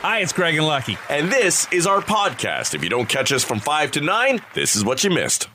Hi, 0.00 0.20
it's 0.20 0.32
Craig 0.32 0.54
and 0.54 0.64
Lucky. 0.64 0.96
And 1.10 1.28
this 1.28 1.66
is 1.72 1.84
our 1.84 2.00
podcast. 2.00 2.72
If 2.72 2.84
you 2.84 2.88
don't 2.88 3.08
catch 3.08 3.32
us 3.32 3.42
from 3.42 3.58
5 3.58 3.90
to 3.92 4.00
9, 4.00 4.40
this 4.54 4.76
is 4.76 4.84
what 4.84 5.02
you 5.02 5.10
missed. 5.10 5.48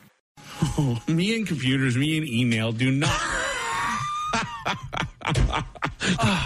me 1.07 1.37
and 1.37 1.47
computers, 1.47 1.95
me 1.95 2.17
and 2.17 2.27
email 2.27 2.73
do 2.73 2.91
not. 2.91 3.09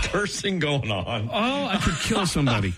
Cursing 0.03 0.59
going 0.59 0.91
on. 0.91 1.27
Oh, 1.33 1.65
I 1.65 1.79
could 1.83 1.95
kill 1.95 2.27
somebody. 2.27 2.75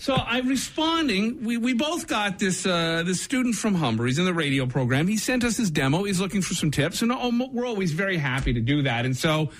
So 0.00 0.14
I'm 0.14 0.48
responding. 0.48 1.44
We, 1.44 1.58
we 1.58 1.74
both 1.74 2.06
got 2.06 2.38
this 2.38 2.64
uh, 2.64 3.02
this 3.04 3.20
student 3.20 3.54
from 3.54 3.74
Humber. 3.74 4.06
He's 4.06 4.18
in 4.18 4.24
the 4.24 4.32
radio 4.32 4.64
program. 4.64 5.06
He 5.06 5.18
sent 5.18 5.44
us 5.44 5.58
his 5.58 5.70
demo. 5.70 6.04
He's 6.04 6.18
looking 6.18 6.40
for 6.40 6.54
some 6.54 6.70
tips, 6.70 7.02
and 7.02 7.12
oh, 7.12 7.50
we're 7.52 7.66
always 7.66 7.92
very 7.92 8.16
happy 8.16 8.54
to 8.54 8.60
do 8.60 8.84
that. 8.84 9.04
And 9.04 9.14
so 9.14 9.50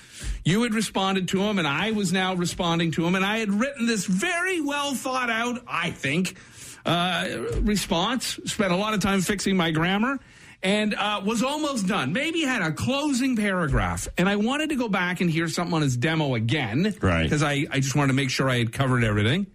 you 0.43 0.62
had 0.62 0.72
responded 0.72 1.29
to 1.29 1.43
him, 1.43 1.58
and 1.58 1.68
I 1.68 1.90
was 1.90 2.11
now 2.11 2.32
responding 2.34 2.90
to 2.93 3.07
him, 3.07 3.16
and 3.16 3.25
I 3.25 3.36
had 3.36 3.53
written 3.53 3.84
this 3.84 4.07
very 4.07 4.62
well 4.62 4.95
thought 4.95 5.29
out, 5.29 5.62
I 5.68 5.90
think, 5.90 6.39
uh, 6.86 7.29
response. 7.61 8.41
Spent 8.46 8.72
a 8.72 8.77
lot 8.77 8.94
of 8.94 9.00
time 9.00 9.21
fixing 9.21 9.58
my 9.58 9.72
grammar. 9.72 10.18
And 10.63 10.94
uh, 10.94 11.22
was 11.25 11.43
almost 11.43 11.86
done. 11.86 12.13
Maybe 12.13 12.43
had 12.43 12.61
a 12.61 12.71
closing 12.71 13.35
paragraph. 13.35 14.08
And 14.18 14.29
I 14.29 14.36
wanted 14.36 14.68
to 14.68 14.77
go 14.77 14.91
back 14.91 15.22
and 15.22 15.30
hear 15.30 15.49
something 15.49 15.72
on 15.72 15.80
his 15.80 15.96
demo 15.96 16.35
again. 16.35 16.94
Right. 17.00 17.22
Because 17.22 17.43
I, 17.43 17.66
I 17.71 17.80
just 17.80 17.96
wanted 17.96 18.08
to 18.08 18.13
make 18.14 18.29
sure 18.29 18.50
I 18.50 18.58
had 18.58 18.71
covered 18.71 19.02
everything. 19.02 19.46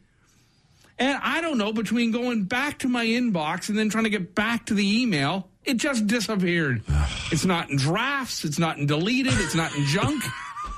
And 0.98 1.20
I 1.22 1.42
don't 1.42 1.58
know, 1.58 1.74
between 1.74 2.12
going 2.12 2.44
back 2.44 2.80
to 2.80 2.88
my 2.88 3.06
inbox 3.06 3.70
and 3.70 3.78
then 3.78 3.90
trying 3.90 4.06
to 4.06 4.10
get 4.10 4.34
back 4.34 4.68
to 4.68 4.74
the 4.74 5.02
email, 5.02 5.50
it 5.66 5.76
just 5.76 6.08
disappeared. 6.08 6.84
it's 7.32 7.46
not 7.46 7.70
in 7.70 7.78
drafts, 7.78 8.46
it's 8.46 8.60
not 8.60 8.78
in 8.78 8.86
deleted, 8.86 9.34
it's 9.36 9.56
not 9.56 9.76
in 9.76 9.86
junk. 9.86 10.24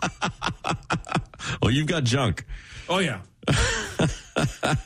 well, 1.62 1.72
you've 1.72 1.88
got 1.88 2.04
junk. 2.04 2.46
Oh, 2.90 3.00
yeah. 3.00 3.22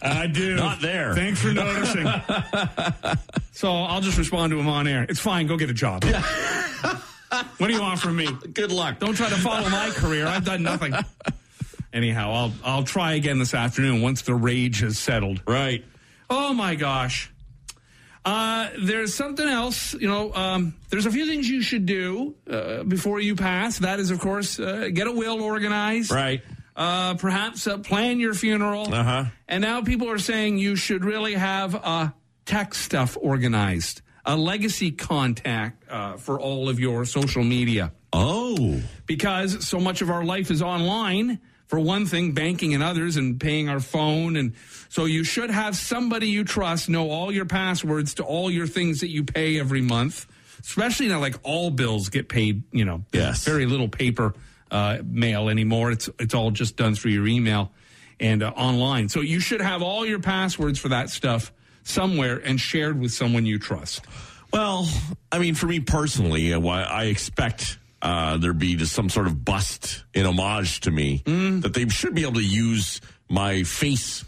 I 0.02 0.28
do. 0.28 0.56
Not 0.56 0.82
there. 0.82 1.14
Thanks 1.14 1.42
for 1.42 1.52
noticing. 1.52 2.06
so 3.52 3.72
I'll 3.72 4.02
just 4.02 4.18
respond 4.18 4.52
to 4.52 4.60
him 4.60 4.68
on 4.68 4.88
air. 4.88 5.06
It's 5.10 5.20
fine. 5.20 5.48
Go 5.48 5.58
get 5.58 5.70
a 5.70 5.74
job. 5.74 6.04
what 6.04 7.68
do 7.68 7.74
you 7.74 7.82
want 7.82 8.00
from 8.00 8.16
me? 8.16 8.30
Good 8.54 8.72
luck. 8.72 9.00
Don't 9.00 9.16
try 9.16 9.30
to 9.30 9.36
follow 9.36 9.68
my 9.70 9.90
career. 9.90 10.26
I've 10.28 10.46
done 10.46 10.64
nothing. 10.64 10.94
Anyhow, 11.94 12.32
I'll 12.32 12.54
I'll 12.64 12.84
try 12.84 13.14
again 13.14 13.40
this 13.40 13.54
afternoon 13.54 14.02
once 14.02 14.22
the 14.22 14.36
rage 14.36 14.80
has 14.82 14.98
settled. 14.98 15.42
Right. 15.46 15.84
Oh 16.30 16.54
my 16.54 16.76
gosh. 16.76 17.32
Uh, 18.24 18.70
there's 18.80 19.16
something 19.16 19.48
else, 19.48 19.94
you 19.96 20.08
know. 20.08 20.34
Um, 20.34 20.76
there's 20.90 21.08
a 21.08 21.12
few 21.12 21.26
things 21.26 21.50
you 21.50 21.62
should 21.62 21.86
do 21.86 22.36
uh, 22.50 22.84
before 22.84 23.20
you 23.20 23.36
pass. 23.36 23.80
That 23.80 24.00
is, 24.00 24.12
of 24.12 24.20
course, 24.20 24.60
uh, 24.60 24.90
get 24.94 25.08
a 25.08 25.12
will 25.12 25.42
organized. 25.42 26.12
Right. 26.12 26.42
Uh, 26.76 27.16
perhaps 27.16 27.68
uh, 27.68 27.80
plan 27.80 28.20
your 28.20 28.34
funeral. 28.34 28.94
Uh 28.94 29.04
huh. 29.04 29.26
And 29.48 29.62
now 29.62 29.82
people 29.82 30.10
are 30.10 30.20
saying 30.20 30.60
you 30.60 30.76
should 30.76 31.04
really 31.04 31.34
have 31.34 31.76
uh, 31.76 32.10
tech 32.46 32.76
stuff 32.76 33.18
organized, 33.20 34.02
a 34.24 34.38
legacy 34.38 34.92
contact 34.92 35.84
uh, 35.90 36.18
for 36.18 36.40
all 36.40 36.70
of 36.70 36.80
your 36.80 37.06
social 37.06 37.44
media. 37.44 37.92
Oh. 38.14 38.82
Because 39.08 39.68
so 39.68 39.80
much 39.80 40.02
of 40.02 40.10
our 40.10 40.24
life 40.24 40.52
is 40.52 40.62
online. 40.62 41.40
For 41.72 41.80
one 41.80 42.06
thing, 42.06 42.34
banking 42.34 42.74
and 42.74 42.84
others, 42.84 43.16
and 43.16 43.40
paying 43.40 43.70
our 43.70 43.80
phone. 43.80 44.36
And 44.36 44.56
so 44.90 45.06
you 45.06 45.24
should 45.24 45.50
have 45.50 45.78
somebody 45.78 46.28
you 46.28 46.44
trust 46.44 46.90
know 46.90 47.10
all 47.10 47.32
your 47.32 47.46
passwords 47.46 48.16
to 48.16 48.24
all 48.24 48.52
your 48.52 48.68
things 48.68 49.00
that 49.00 49.08
you 49.10 49.24
pay 49.24 49.58
every 49.58 49.80
month, 49.80 50.28
especially 50.60 51.08
now, 51.08 51.22
like 51.22 51.36
all 51.44 51.72
bills 51.72 52.10
get 52.10 52.28
paid, 52.28 52.64
you 52.74 52.84
know, 52.84 53.06
Yes. 53.14 53.46
very 53.46 53.66
little 53.66 53.88
paper 53.88 54.34
uh, 54.70 54.98
mail 55.06 55.48
anymore. 55.48 55.92
It's, 55.92 56.10
it's 56.20 56.34
all 56.34 56.52
just 56.52 56.76
done 56.76 56.94
through 56.94 57.12
your 57.12 57.26
email 57.26 57.72
and 58.20 58.44
uh, 58.44 58.50
online. 58.50 59.08
So 59.08 59.22
you 59.22 59.40
should 59.40 59.62
have 59.62 59.82
all 59.82 60.06
your 60.06 60.20
passwords 60.20 60.78
for 60.78 60.90
that 60.90 61.10
stuff 61.10 61.54
somewhere 61.84 62.36
and 62.36 62.60
shared 62.60 63.00
with 63.00 63.14
someone 63.14 63.46
you 63.46 63.60
trust. 63.60 64.02
Well, 64.52 64.90
I 65.32 65.40
mean, 65.40 65.56
for 65.56 65.68
me 65.68 65.80
personally, 65.80 66.54
uh, 66.54 66.60
I 66.60 67.06
expect 67.06 67.78
uh, 68.02 68.38
there 68.38 68.54
be 68.54 68.76
just 68.76 68.94
some 68.94 69.10
sort 69.10 69.28
of 69.28 69.44
bust 69.46 70.04
in 70.14 70.26
homage 70.26 70.80
to 70.82 70.92
me 70.92 71.22
that 71.26 71.74
they 71.74 71.88
should 71.90 72.16
be 72.16 72.22
able 72.24 72.34
to 72.34 72.44
use 72.46 73.02
my 73.30 73.64
face 73.64 74.26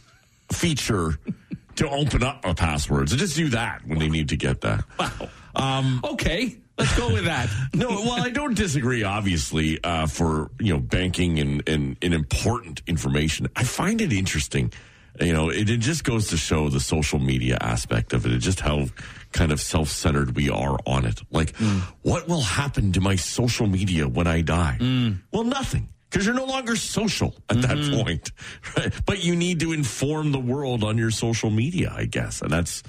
feature 0.52 1.18
to 1.76 1.90
open 1.90 2.22
up 2.24 2.44
my 2.44 2.54
passwords 2.54 3.12
So 3.12 3.18
just 3.18 3.36
do 3.36 3.50
that 3.50 3.86
when 3.88 4.00
they 4.00 4.10
need 4.10 4.30
to 4.30 4.38
get 4.38 4.62
that. 4.62 4.84
Wow. 5.00 6.00
okay, 6.14 6.56
let's 6.78 6.96
go 6.98 7.12
with 7.12 7.26
that. 7.26 7.50
No, 7.74 7.90
well, 7.90 8.22
I 8.22 8.30
don't 8.30 8.56
disagree. 8.56 9.04
Obviously, 9.04 9.84
uh, 9.84 10.06
for 10.06 10.52
you 10.60 10.74
know, 10.74 10.80
banking 10.80 11.40
and, 11.40 11.68
and 11.68 11.98
and 12.04 12.14
important 12.14 12.84
information, 12.88 13.48
I 13.56 13.64
find 13.64 14.00
it 14.02 14.14
interesting. 14.14 14.72
You 15.22 15.34
know, 15.34 15.50
it, 15.50 15.70
it 15.70 15.78
just 15.78 16.04
goes 16.04 16.28
to 16.30 16.38
show 16.38 16.70
the 16.70 16.80
social 16.80 17.20
media 17.20 17.58
aspect 17.62 18.14
of 18.14 18.26
it, 18.26 18.32
and 18.32 18.42
just 18.42 18.60
how 18.60 18.88
kind 19.32 19.52
of 19.52 19.62
self 19.62 19.90
centered 19.90 20.36
we 20.36 20.50
are 20.50 20.78
on 20.86 21.06
it. 21.06 21.22
Like, 21.32 21.56
hmm. 21.56 21.80
what 22.02 22.28
will 22.28 22.42
happen 22.42 22.92
to 22.94 23.02
my 23.02 23.16
social 23.16 23.68
media 23.68 24.08
when 24.08 24.28
I 24.28 24.42
die? 24.42 24.78
Hmm. 24.80 25.12
Well, 25.32 25.44
nothing. 25.44 25.90
Because 26.10 26.28
you're 26.28 26.36
no 26.36 26.46
longer 26.46 26.76
social 26.76 27.34
at 27.50 27.62
that 27.64 27.78
hmm. 27.78 28.02
point, 28.02 28.32
right? 28.78 28.94
But 29.06 29.24
you 29.24 29.36
need 29.36 29.60
to 29.62 29.72
inform 29.72 30.32
the 30.32 30.40
world 30.40 30.84
on 30.84 30.98
your 30.98 31.12
social 31.12 31.50
media, 31.50 31.92
I 31.96 32.06
guess, 32.06 32.42
and 32.42 32.52
that's, 32.52 32.84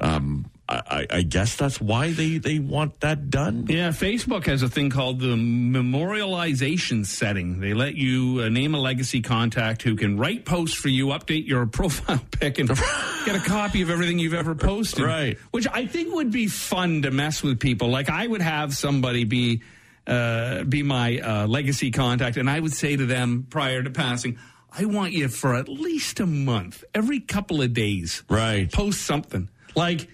um, 0.00 0.50
I, 0.68 1.06
I 1.10 1.22
guess 1.22 1.54
that's 1.54 1.80
why 1.80 2.10
they 2.12 2.38
they 2.38 2.58
want 2.58 2.98
that 3.00 3.30
done. 3.30 3.66
Yeah, 3.68 3.90
Facebook 3.90 4.46
has 4.46 4.62
a 4.62 4.68
thing 4.68 4.90
called 4.90 5.20
the 5.20 5.36
memorialization 5.36 7.06
setting. 7.06 7.60
They 7.60 7.72
let 7.74 7.94
you 7.94 8.40
uh, 8.42 8.48
name 8.48 8.74
a 8.74 8.80
legacy 8.80 9.22
contact 9.22 9.82
who 9.82 9.96
can 9.96 10.18
write 10.18 10.44
posts 10.44 10.76
for 10.76 10.88
you, 10.88 11.08
update 11.08 11.46
your 11.46 11.66
profile 11.78 12.20
pic, 12.32 12.58
and 12.58 12.68
get 12.68 13.36
a 13.36 13.42
copy 13.44 13.82
of 13.82 13.90
everything 13.90 14.18
you've 14.18 14.34
ever 14.34 14.54
posted. 14.54 15.04
Right. 15.04 15.38
Which 15.52 15.66
I 15.72 15.86
think 15.86 16.14
would 16.14 16.30
be 16.32 16.48
fun 16.48 17.02
to 17.02 17.10
mess 17.10 17.42
with 17.42 17.60
people. 17.60 17.88
Like 17.88 18.08
I 18.10 18.26
would 18.26 18.42
have 18.42 18.74
somebody 18.74 19.24
be 19.24 19.62
uh, 20.06 20.64
be 20.64 20.82
my 20.82 21.18
uh, 21.18 21.46
legacy 21.46 21.90
contact, 21.90 22.36
and 22.36 22.48
I 22.50 22.60
would 22.60 22.72
say 22.72 22.96
to 22.96 23.06
them 23.06 23.46
prior 23.50 23.82
to 23.82 23.90
passing. 23.90 24.38
I 24.78 24.84
want 24.84 25.12
you 25.12 25.28
for 25.28 25.54
at 25.54 25.68
least 25.68 26.20
a 26.20 26.26
month, 26.26 26.84
every 26.94 27.20
couple 27.20 27.62
of 27.62 27.72
days, 27.72 28.22
Right. 28.28 28.70
post 28.70 29.02
something 29.02 29.48
like 29.74 30.08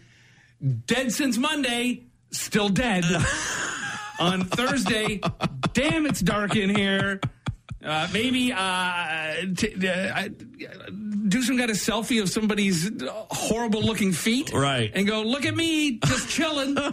dead 0.86 1.12
since 1.12 1.36
Monday, 1.38 2.04
still 2.30 2.68
dead. 2.68 3.04
On 4.20 4.44
Thursday, 4.44 5.20
damn, 5.72 6.06
it's 6.06 6.20
dark 6.20 6.54
in 6.54 6.74
here. 6.74 7.20
Uh, 7.84 8.06
maybe 8.12 8.52
uh, 8.52 9.34
t- 9.56 9.74
uh, 9.88 10.28
do 11.28 11.42
some 11.42 11.58
kind 11.58 11.70
of 11.70 11.76
selfie 11.76 12.22
of 12.22 12.28
somebody's 12.28 12.88
horrible 13.30 13.82
looking 13.82 14.12
feet. 14.12 14.52
Right. 14.52 14.92
And 14.94 15.06
go, 15.06 15.22
look 15.22 15.44
at 15.44 15.56
me, 15.56 15.98
just 15.98 16.28
chilling. 16.28 16.76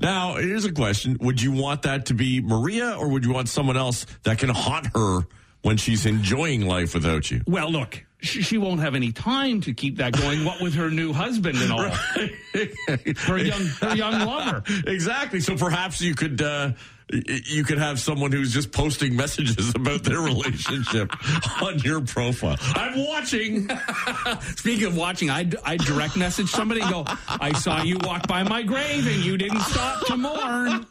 Now, 0.00 0.36
here's 0.36 0.64
a 0.64 0.72
question. 0.72 1.18
Would 1.20 1.42
you 1.42 1.52
want 1.52 1.82
that 1.82 2.06
to 2.06 2.14
be 2.14 2.40
Maria 2.40 2.96
or 2.98 3.08
would 3.08 3.24
you 3.26 3.32
want 3.34 3.50
someone 3.50 3.76
else 3.76 4.06
that 4.22 4.38
can 4.38 4.48
haunt 4.48 4.86
her 4.94 5.20
when 5.60 5.76
she's 5.76 6.06
enjoying 6.06 6.66
life 6.66 6.94
without 6.94 7.30
you? 7.30 7.42
well, 7.46 7.70
look, 7.70 8.02
she, 8.22 8.42
she 8.42 8.58
won't 8.58 8.80
have 8.80 8.94
any 8.94 9.12
time 9.12 9.60
to 9.62 9.72
keep 9.74 9.96
that 9.96 10.12
going. 10.12 10.44
What 10.44 10.60
with 10.60 10.74
her 10.74 10.90
new 10.90 11.12
husband 11.12 11.58
and 11.58 11.72
all, 11.72 11.82
her 11.88 13.38
young 13.38 13.66
her 13.80 13.94
young 13.96 14.26
lover. 14.26 14.62
Exactly. 14.86 15.40
So 15.40 15.56
perhaps 15.56 16.00
you 16.00 16.14
could 16.14 16.40
uh, 16.42 16.72
you 17.12 17.64
could 17.64 17.78
have 17.78 17.98
someone 17.98 18.30
who's 18.30 18.52
just 18.52 18.70
posting 18.72 19.16
messages 19.16 19.70
about 19.74 20.04
their 20.04 20.20
relationship 20.20 21.10
on 21.62 21.78
your 21.80 22.00
profile. 22.02 22.56
I'm 22.74 23.04
watching. 23.06 23.68
Speaking 24.56 24.86
of 24.86 24.96
watching, 24.96 25.30
I 25.30 25.50
I 25.64 25.76
direct 25.76 26.16
message 26.16 26.48
somebody 26.48 26.80
and 26.82 26.90
go, 26.90 27.04
I 27.28 27.52
saw 27.52 27.82
you 27.82 27.98
walk 28.02 28.26
by 28.28 28.42
my 28.42 28.62
grave 28.62 29.06
and 29.06 29.24
you 29.24 29.36
didn't 29.36 29.60
stop 29.60 30.06
to 30.06 30.16
mourn. 30.16 30.86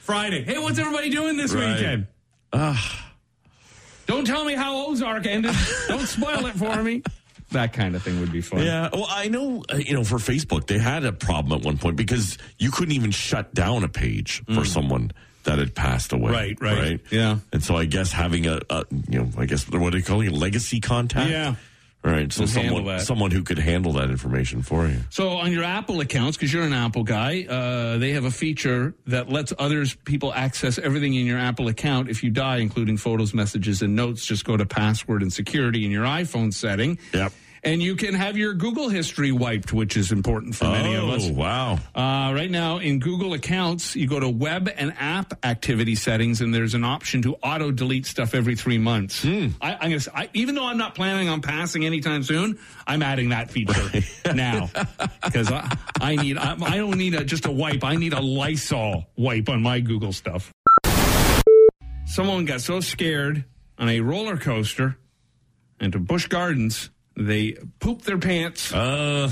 Friday. 0.00 0.42
Hey, 0.42 0.58
what's 0.58 0.78
everybody 0.78 1.10
doing 1.10 1.36
this 1.36 1.52
Right. 1.52 1.76
weekend? 1.76 2.06
Don't 4.10 4.26
tell 4.26 4.44
me 4.44 4.54
how 4.54 4.88
Ozark 4.88 5.26
ended. 5.26 5.54
Don't 5.88 6.06
spoil 6.06 6.46
it 6.46 6.54
for 6.54 6.82
me. 6.82 7.02
That 7.52 7.72
kind 7.72 7.96
of 7.96 8.02
thing 8.02 8.20
would 8.20 8.30
be 8.30 8.40
fun. 8.40 8.62
Yeah, 8.62 8.90
well, 8.92 9.06
I 9.08 9.28
know, 9.28 9.64
uh, 9.72 9.76
you 9.76 9.94
know, 9.94 10.04
for 10.04 10.16
Facebook, 10.18 10.66
they 10.66 10.78
had 10.78 11.04
a 11.04 11.12
problem 11.12 11.60
at 11.60 11.64
one 11.64 11.78
point 11.78 11.96
because 11.96 12.38
you 12.58 12.70
couldn't 12.70 12.94
even 12.94 13.10
shut 13.10 13.52
down 13.54 13.82
a 13.82 13.88
page 13.88 14.42
for 14.54 14.64
someone 14.64 15.10
that 15.44 15.58
had 15.58 15.74
passed 15.74 16.12
away. 16.12 16.30
Mm. 16.30 16.60
Right, 16.60 16.60
right. 16.60 17.00
Yeah. 17.10 17.38
And 17.52 17.62
so 17.62 17.76
I 17.76 17.86
guess 17.86 18.12
having 18.12 18.46
a, 18.46 18.60
a 18.68 18.84
you 19.08 19.20
know, 19.20 19.30
I 19.36 19.46
guess 19.46 19.68
what 19.68 19.90
do 19.90 19.98
you 19.98 20.04
calling 20.04 20.28
it, 20.28 20.32
legacy 20.32 20.80
contact? 20.80 21.30
Yeah. 21.30 21.54
Right. 22.02 22.32
So 22.32 22.46
someone, 22.46 22.98
someone 23.00 23.30
who 23.30 23.42
could 23.42 23.58
handle 23.58 23.92
that 23.92 24.08
information 24.08 24.62
for 24.62 24.86
you. 24.86 25.00
So 25.10 25.30
on 25.32 25.52
your 25.52 25.64
Apple 25.64 26.00
accounts, 26.00 26.38
because 26.38 26.50
you're 26.50 26.62
an 26.62 26.72
Apple 26.72 27.04
guy, 27.04 27.44
uh, 27.44 27.98
they 27.98 28.12
have 28.12 28.24
a 28.24 28.30
feature 28.30 28.94
that 29.06 29.28
lets 29.28 29.52
others 29.58 29.94
people 29.94 30.32
access 30.32 30.78
everything 30.78 31.12
in 31.12 31.26
your 31.26 31.38
Apple 31.38 31.68
account 31.68 32.08
if 32.08 32.22
you 32.22 32.30
die, 32.30 32.56
including 32.58 32.96
photos, 32.96 33.34
messages, 33.34 33.82
and 33.82 33.94
notes. 33.94 34.24
Just 34.24 34.46
go 34.46 34.56
to 34.56 34.64
password 34.64 35.20
and 35.20 35.30
security 35.30 35.84
in 35.84 35.90
your 35.90 36.04
iPhone 36.04 36.54
setting. 36.54 36.98
Yep. 37.12 37.32
And 37.62 37.82
you 37.82 37.94
can 37.94 38.14
have 38.14 38.38
your 38.38 38.54
Google 38.54 38.88
history 38.88 39.32
wiped, 39.32 39.72
which 39.72 39.96
is 39.96 40.12
important 40.12 40.54
for 40.54 40.64
many 40.64 40.94
of 40.94 41.08
us. 41.10 41.28
Oh, 41.28 41.32
wow. 41.32 41.72
Uh, 41.94 42.32
right 42.32 42.50
now, 42.50 42.78
in 42.78 43.00
Google 43.00 43.34
accounts, 43.34 43.94
you 43.94 44.06
go 44.06 44.18
to 44.18 44.28
web 44.28 44.70
and 44.74 44.94
app 44.98 45.44
activity 45.44 45.94
settings, 45.94 46.40
and 46.40 46.54
there's 46.54 46.72
an 46.74 46.84
option 46.84 47.20
to 47.22 47.34
auto 47.36 47.70
delete 47.70 48.06
stuff 48.06 48.34
every 48.34 48.56
three 48.56 48.78
months. 48.78 49.24
I, 49.24 49.50
I'm 49.60 49.90
gonna, 49.90 50.00
I, 50.14 50.30
even 50.32 50.54
though 50.54 50.66
I'm 50.66 50.78
not 50.78 50.94
planning 50.94 51.28
on 51.28 51.42
passing 51.42 51.84
anytime 51.84 52.22
soon, 52.22 52.58
I'm 52.86 53.02
adding 53.02 53.28
that 53.28 53.50
feature 53.50 53.90
now 54.34 54.70
because 55.22 55.52
I, 55.52 55.76
I 56.00 56.16
need. 56.16 56.38
I, 56.38 56.56
I 56.62 56.76
don't 56.78 56.96
need 56.96 57.14
a, 57.14 57.24
just 57.24 57.44
a 57.44 57.50
wipe. 57.52 57.84
I 57.84 57.96
need 57.96 58.14
a 58.14 58.20
Lysol 58.20 59.04
wipe 59.16 59.48
on 59.50 59.62
my 59.62 59.80
Google 59.80 60.12
stuff. 60.12 60.50
Someone 62.06 62.44
got 62.46 62.60
so 62.60 62.80
scared 62.80 63.44
on 63.78 63.88
a 63.88 64.00
roller 64.00 64.36
coaster 64.36 64.96
into 65.78 65.98
Busch 65.98 66.26
Gardens, 66.26 66.90
they 67.20 67.52
pooped 67.78 68.04
their 68.06 68.18
pants 68.18 68.72
Oh. 68.74 69.28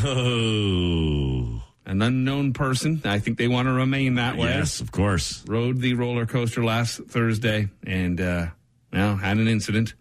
an 1.86 2.02
unknown 2.02 2.52
person. 2.52 3.00
I 3.04 3.18
think 3.18 3.38
they 3.38 3.48
want 3.48 3.66
to 3.66 3.72
remain 3.72 4.16
that 4.16 4.36
way. 4.36 4.48
Yes, 4.48 4.80
of 4.80 4.92
course. 4.92 5.42
Rode 5.48 5.80
the 5.80 5.94
roller 5.94 6.26
coaster 6.26 6.62
last 6.62 7.00
Thursday 7.08 7.68
and 7.86 8.20
uh, 8.20 8.46
well, 8.92 9.16
had 9.16 9.38
an 9.38 9.48
incident. 9.48 9.94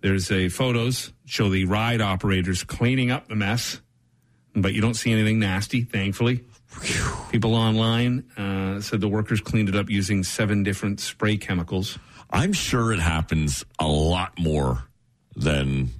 There's 0.00 0.30
a 0.32 0.48
photos 0.48 1.12
show 1.26 1.48
the 1.50 1.66
ride 1.66 2.00
operators 2.00 2.64
cleaning 2.64 3.10
up 3.10 3.28
the 3.28 3.36
mess, 3.36 3.80
but 4.54 4.72
you 4.72 4.80
don't 4.80 4.94
see 4.94 5.12
anything 5.12 5.38
nasty, 5.38 5.82
thankfully. 5.82 6.44
People 7.30 7.54
online 7.54 8.24
uh, 8.36 8.80
said 8.80 9.00
the 9.00 9.08
workers 9.08 9.40
cleaned 9.40 9.68
it 9.68 9.76
up 9.76 9.90
using 9.90 10.22
seven 10.24 10.62
different 10.62 11.00
spray 11.00 11.36
chemicals. 11.36 11.98
I'm 12.30 12.52
sure 12.52 12.92
it 12.92 13.00
happens 13.00 13.64
a 13.78 13.86
lot 13.88 14.38
more 14.38 14.84
than 15.36 15.90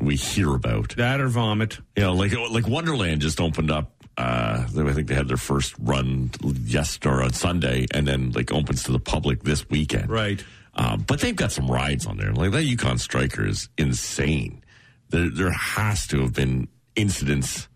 we 0.00 0.16
hear 0.16 0.54
about. 0.54 0.96
That 0.96 1.20
or 1.20 1.28
vomit. 1.28 1.78
You 1.96 2.04
know, 2.04 2.14
like 2.14 2.32
like 2.50 2.66
Wonderland 2.66 3.20
just 3.20 3.40
opened 3.40 3.70
up. 3.70 3.92
Uh, 4.16 4.66
I 4.66 4.92
think 4.92 5.06
they 5.06 5.14
had 5.14 5.28
their 5.28 5.36
first 5.36 5.74
run 5.78 6.30
yesterday 6.42 7.08
or 7.08 7.22
on 7.22 7.32
Sunday, 7.32 7.86
and 7.92 8.06
then 8.06 8.32
like 8.32 8.52
opens 8.52 8.82
to 8.84 8.92
the 8.92 8.98
public 8.98 9.44
this 9.44 9.68
weekend. 9.70 10.10
Right. 10.10 10.42
Um, 10.74 11.04
but 11.06 11.20
they've 11.20 11.36
got 11.36 11.52
some 11.52 11.70
rides 11.70 12.06
on 12.06 12.16
there. 12.16 12.32
Like 12.32 12.52
that 12.52 12.64
Yukon 12.64 12.98
Striker 12.98 13.46
is 13.46 13.68
insane. 13.76 14.62
There, 15.10 15.28
there 15.30 15.50
has 15.50 16.06
to 16.08 16.20
have 16.20 16.34
been 16.34 16.68
incidents 16.94 17.68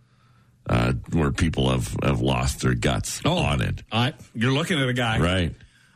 uh, 0.68 0.92
where 1.12 1.32
people 1.32 1.70
have, 1.70 1.96
have 2.02 2.20
lost 2.20 2.60
their 2.60 2.74
guts 2.74 3.20
on 3.24 3.60
it. 3.60 3.82
I, 3.90 4.14
you're 4.34 4.52
looking 4.52 4.80
at 4.80 4.88
a 4.88 4.92
guy. 4.92 5.18
Right. 5.18 5.54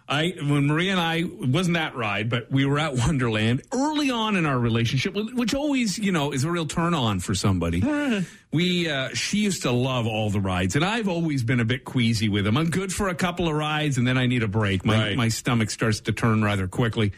I 0.08 0.34
when 0.40 0.66
Maria 0.66 0.92
and 0.92 1.00
I 1.00 1.16
it 1.16 1.48
wasn't 1.48 1.74
that 1.74 1.96
ride, 1.96 2.30
but 2.30 2.50
we 2.50 2.64
were 2.64 2.78
at 2.78 2.94
Wonderland 3.06 3.62
early 3.72 4.10
on 4.10 4.36
in 4.36 4.46
our 4.46 4.58
relationship, 4.58 5.14
which 5.14 5.54
always 5.54 5.98
you 5.98 6.12
know 6.12 6.32
is 6.32 6.44
a 6.44 6.50
real 6.50 6.66
turn 6.66 6.94
on 6.94 7.18
for 7.20 7.34
somebody. 7.34 7.82
we 8.52 8.88
uh, 8.88 9.08
she 9.14 9.38
used 9.38 9.62
to 9.62 9.72
love 9.72 10.06
all 10.06 10.30
the 10.30 10.40
rides, 10.40 10.76
and 10.76 10.84
I've 10.84 11.08
always 11.08 11.42
been 11.42 11.60
a 11.60 11.64
bit 11.64 11.84
queasy 11.84 12.28
with 12.28 12.44
them. 12.44 12.56
I'm 12.56 12.70
good 12.70 12.92
for 12.92 13.08
a 13.08 13.14
couple 13.14 13.48
of 13.48 13.54
rides, 13.54 13.98
and 13.98 14.06
then 14.06 14.16
I 14.16 14.26
need 14.26 14.42
a 14.42 14.48
break. 14.48 14.84
My 14.84 15.08
Right. 15.08 15.16
my 15.16 15.28
stomach 15.28 15.70
starts 15.70 16.00
to 16.02 16.12
turn 16.12 16.42
rather 16.42 16.68
quickly. 16.68 17.12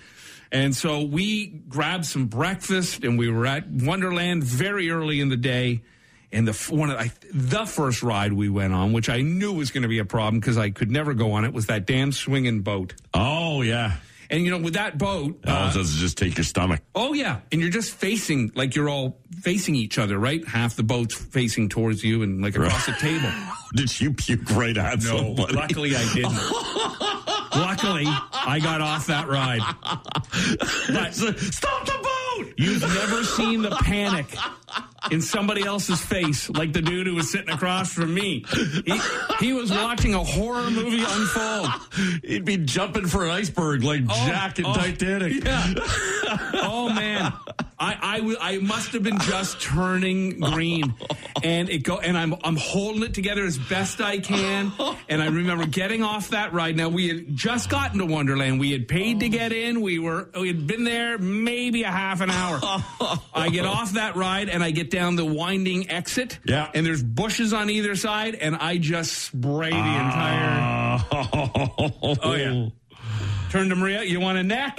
And 0.50 0.74
so 0.74 1.02
we 1.02 1.46
grabbed 1.68 2.06
some 2.06 2.24
breakfast, 2.26 3.04
and 3.04 3.18
we 3.18 3.30
were 3.30 3.44
at 3.44 3.68
Wonderland 3.68 4.44
very 4.44 4.90
early 4.90 5.20
in 5.20 5.28
the 5.28 5.36
day. 5.36 5.82
And 6.32 6.46
the 6.46 6.52
one 6.74 6.90
I, 6.90 7.10
the 7.32 7.64
first 7.64 8.02
ride 8.02 8.32
we 8.34 8.48
went 8.50 8.74
on, 8.74 8.92
which 8.92 9.08
I 9.08 9.22
knew 9.22 9.52
was 9.52 9.70
going 9.70 9.82
to 9.82 9.88
be 9.88 9.98
a 9.98 10.04
problem 10.04 10.40
because 10.40 10.58
I 10.58 10.70
could 10.70 10.90
never 10.90 11.14
go 11.14 11.32
on 11.32 11.44
it, 11.46 11.52
was 11.54 11.66
that 11.66 11.86
damn 11.86 12.12
swinging 12.12 12.60
boat. 12.60 12.94
Oh 13.14 13.62
yeah. 13.62 13.96
And 14.30 14.44
you 14.44 14.50
know, 14.50 14.58
with 14.58 14.74
that 14.74 14.98
boat, 14.98 15.40
All 15.46 15.54
uh, 15.56 15.70
it 15.70 15.72
does 15.74 15.94
just 15.94 16.18
take 16.18 16.36
your 16.36 16.44
stomach. 16.44 16.82
oh 16.94 17.14
yeah, 17.14 17.40
and 17.50 17.62
you're 17.62 17.70
just 17.70 17.94
facing 17.94 18.52
like 18.54 18.74
you're 18.76 18.90
all 18.90 19.16
facing 19.40 19.74
each 19.74 19.96
other, 19.98 20.18
right? 20.18 20.46
Half 20.46 20.76
the 20.76 20.82
boat's 20.82 21.14
facing 21.14 21.70
towards 21.70 22.04
you, 22.04 22.22
and 22.22 22.42
like 22.42 22.54
across 22.54 22.84
the 22.84 22.92
table. 22.92 23.30
Did 23.74 23.98
you 23.98 24.12
puke 24.12 24.50
right 24.50 24.76
at 24.76 25.02
No, 25.02 25.16
somebody? 25.16 25.54
luckily 25.54 25.96
I 25.96 26.12
didn't. 26.12 26.32
luckily, 27.56 28.04
I 28.06 28.60
got 28.62 28.82
off 28.82 29.06
that 29.06 29.28
ride. 29.28 29.62
But 30.92 31.14
Stop 31.14 31.86
the 31.86 31.92
boat! 32.02 32.52
You've 32.58 32.82
never 32.82 33.24
seen 33.24 33.62
the 33.62 33.70
panic 33.70 34.26
in 35.10 35.20
somebody 35.22 35.62
else's 35.64 36.00
face, 36.00 36.48
like 36.50 36.72
the 36.72 36.82
dude 36.82 37.06
who 37.06 37.14
was 37.14 37.30
sitting 37.30 37.50
across 37.50 37.92
from 37.92 38.12
me. 38.12 38.44
He, 38.84 39.00
he 39.40 39.52
was 39.52 39.70
watching 39.70 40.14
a 40.14 40.22
horror 40.24 40.70
movie 40.70 41.04
unfold. 41.06 41.68
He'd 42.24 42.44
be 42.44 42.58
jumping 42.58 43.06
for 43.06 43.24
an 43.24 43.30
iceberg 43.30 43.82
like 43.82 44.02
oh, 44.08 44.26
Jack 44.26 44.58
in 44.58 44.66
oh, 44.66 44.74
Titanic. 44.74 45.44
Yeah. 45.44 45.74
Oh 46.54 46.90
man, 46.94 47.32
I, 47.80 47.96
I 48.02 48.18
w- 48.18 48.36
I 48.40 48.58
must 48.58 48.92
have 48.92 49.02
been 49.02 49.18
just 49.20 49.60
turning 49.60 50.40
green, 50.40 50.94
and 51.44 51.68
it 51.70 51.84
go 51.84 51.98
and 51.98 52.18
I'm 52.18 52.34
I'm 52.42 52.56
holding 52.56 53.02
it 53.04 53.14
together 53.14 53.44
as 53.44 53.56
best 53.58 54.00
I 54.00 54.18
can. 54.18 54.72
And 55.10 55.22
I 55.22 55.26
remember 55.28 55.64
getting 55.64 56.02
off 56.02 56.30
that 56.30 56.52
ride. 56.52 56.76
Now 56.76 56.90
we 56.90 57.08
had 57.08 57.34
just 57.34 57.70
gotten 57.70 57.98
to 58.00 58.04
Wonderland. 58.04 58.60
We 58.60 58.72
had 58.72 58.88
paid 58.88 59.20
to 59.20 59.30
get 59.30 59.52
in. 59.52 59.80
We 59.80 59.98
were 59.98 60.28
we 60.38 60.48
had 60.48 60.66
been 60.66 60.84
there 60.84 61.16
maybe 61.16 61.84
a 61.84 61.90
half 61.90 62.20
an 62.20 62.28
hour. 62.30 62.60
I 63.34 63.48
get 63.48 63.64
off 63.64 63.92
that 63.92 64.16
ride 64.16 64.50
and 64.50 64.62
I 64.62 64.70
get 64.70 64.90
down 64.90 65.16
the 65.16 65.24
winding 65.24 65.90
exit. 65.90 66.38
Yeah. 66.44 66.70
and 66.74 66.84
there's 66.84 67.02
bushes 67.02 67.54
on 67.54 67.70
either 67.70 67.94
side, 67.96 68.34
and 68.34 68.54
I 68.56 68.76
just 68.76 69.12
spray 69.12 69.70
the 69.70 69.76
entire. 69.76 70.58
Ah. 70.60 71.06
Oh, 72.22 72.34
yeah. 72.34 72.68
Turn 73.50 73.70
to 73.70 73.76
Maria, 73.76 74.02
you 74.02 74.20
want 74.20 74.36
a 74.36 74.42
neck? 74.42 74.78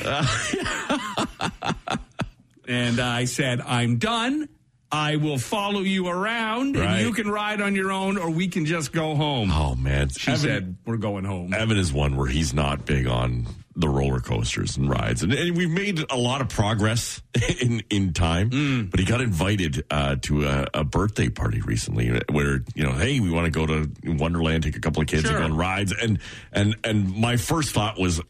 And 2.69 3.00
I 3.00 3.25
said, 3.25 3.60
I'm 3.62 3.98
done. 3.98 4.48
I 4.92 5.18
will 5.18 5.38
follow 5.38 5.81
you 5.81 6.07
around 6.07 6.75
Right. 6.75 6.86
and 6.88 7.01
you 7.06 7.13
can 7.13 7.30
ride 7.30 7.62
on 7.62 7.75
your 7.75 7.92
own 7.92 8.18
or 8.18 8.30
we 8.31 8.48
can 8.48 8.66
just 8.66 8.92
go 8.92 9.13
home. 9.16 9.51
Oh 9.51 9.75
man, 9.75 10.10
she 10.10 10.36
said, 10.36 10.77
We're 10.86 10.98
going 10.98 11.25
home. 11.25 11.54
Evan 11.54 11.77
is 11.77 11.94
one 11.94 12.16
where 12.16 12.25
he's 12.27 12.54
not 12.56 12.86
big 12.86 13.06
on 13.06 13.45
the 13.79 13.87
roller 13.89 14.19
coasters 14.19 14.75
and 14.77 14.89
rides, 14.89 15.23
and, 15.23 15.31
and 15.33 15.55
we've 15.55 15.69
made 15.69 16.03
a 16.09 16.17
lot 16.17 16.41
of 16.41 16.49
progress 16.49 17.21
in 17.61 17.81
in 17.89 18.13
time. 18.13 18.49
Mm. 18.49 18.91
But 18.91 18.99
he 18.99 19.05
got 19.05 19.21
invited 19.21 19.85
uh, 19.89 20.17
to 20.23 20.45
a, 20.45 20.67
a 20.73 20.83
birthday 20.83 21.29
party 21.29 21.61
recently, 21.61 22.19
where 22.29 22.61
you 22.75 22.83
know, 22.83 22.91
hey, 22.91 23.19
we 23.19 23.31
want 23.31 23.45
to 23.45 23.51
go 23.51 23.65
to 23.65 23.89
Wonderland, 24.05 24.63
take 24.63 24.75
a 24.75 24.81
couple 24.81 25.01
of 25.01 25.07
kids 25.07 25.23
Sure. 25.23 25.31
and 25.31 25.39
go 25.39 25.45
on 25.53 25.57
rides, 25.57 25.93
and 25.93 26.19
and 26.51 26.75
and 26.83 27.15
my 27.15 27.37
first 27.37 27.71
thought 27.73 27.97
was, 27.97 28.21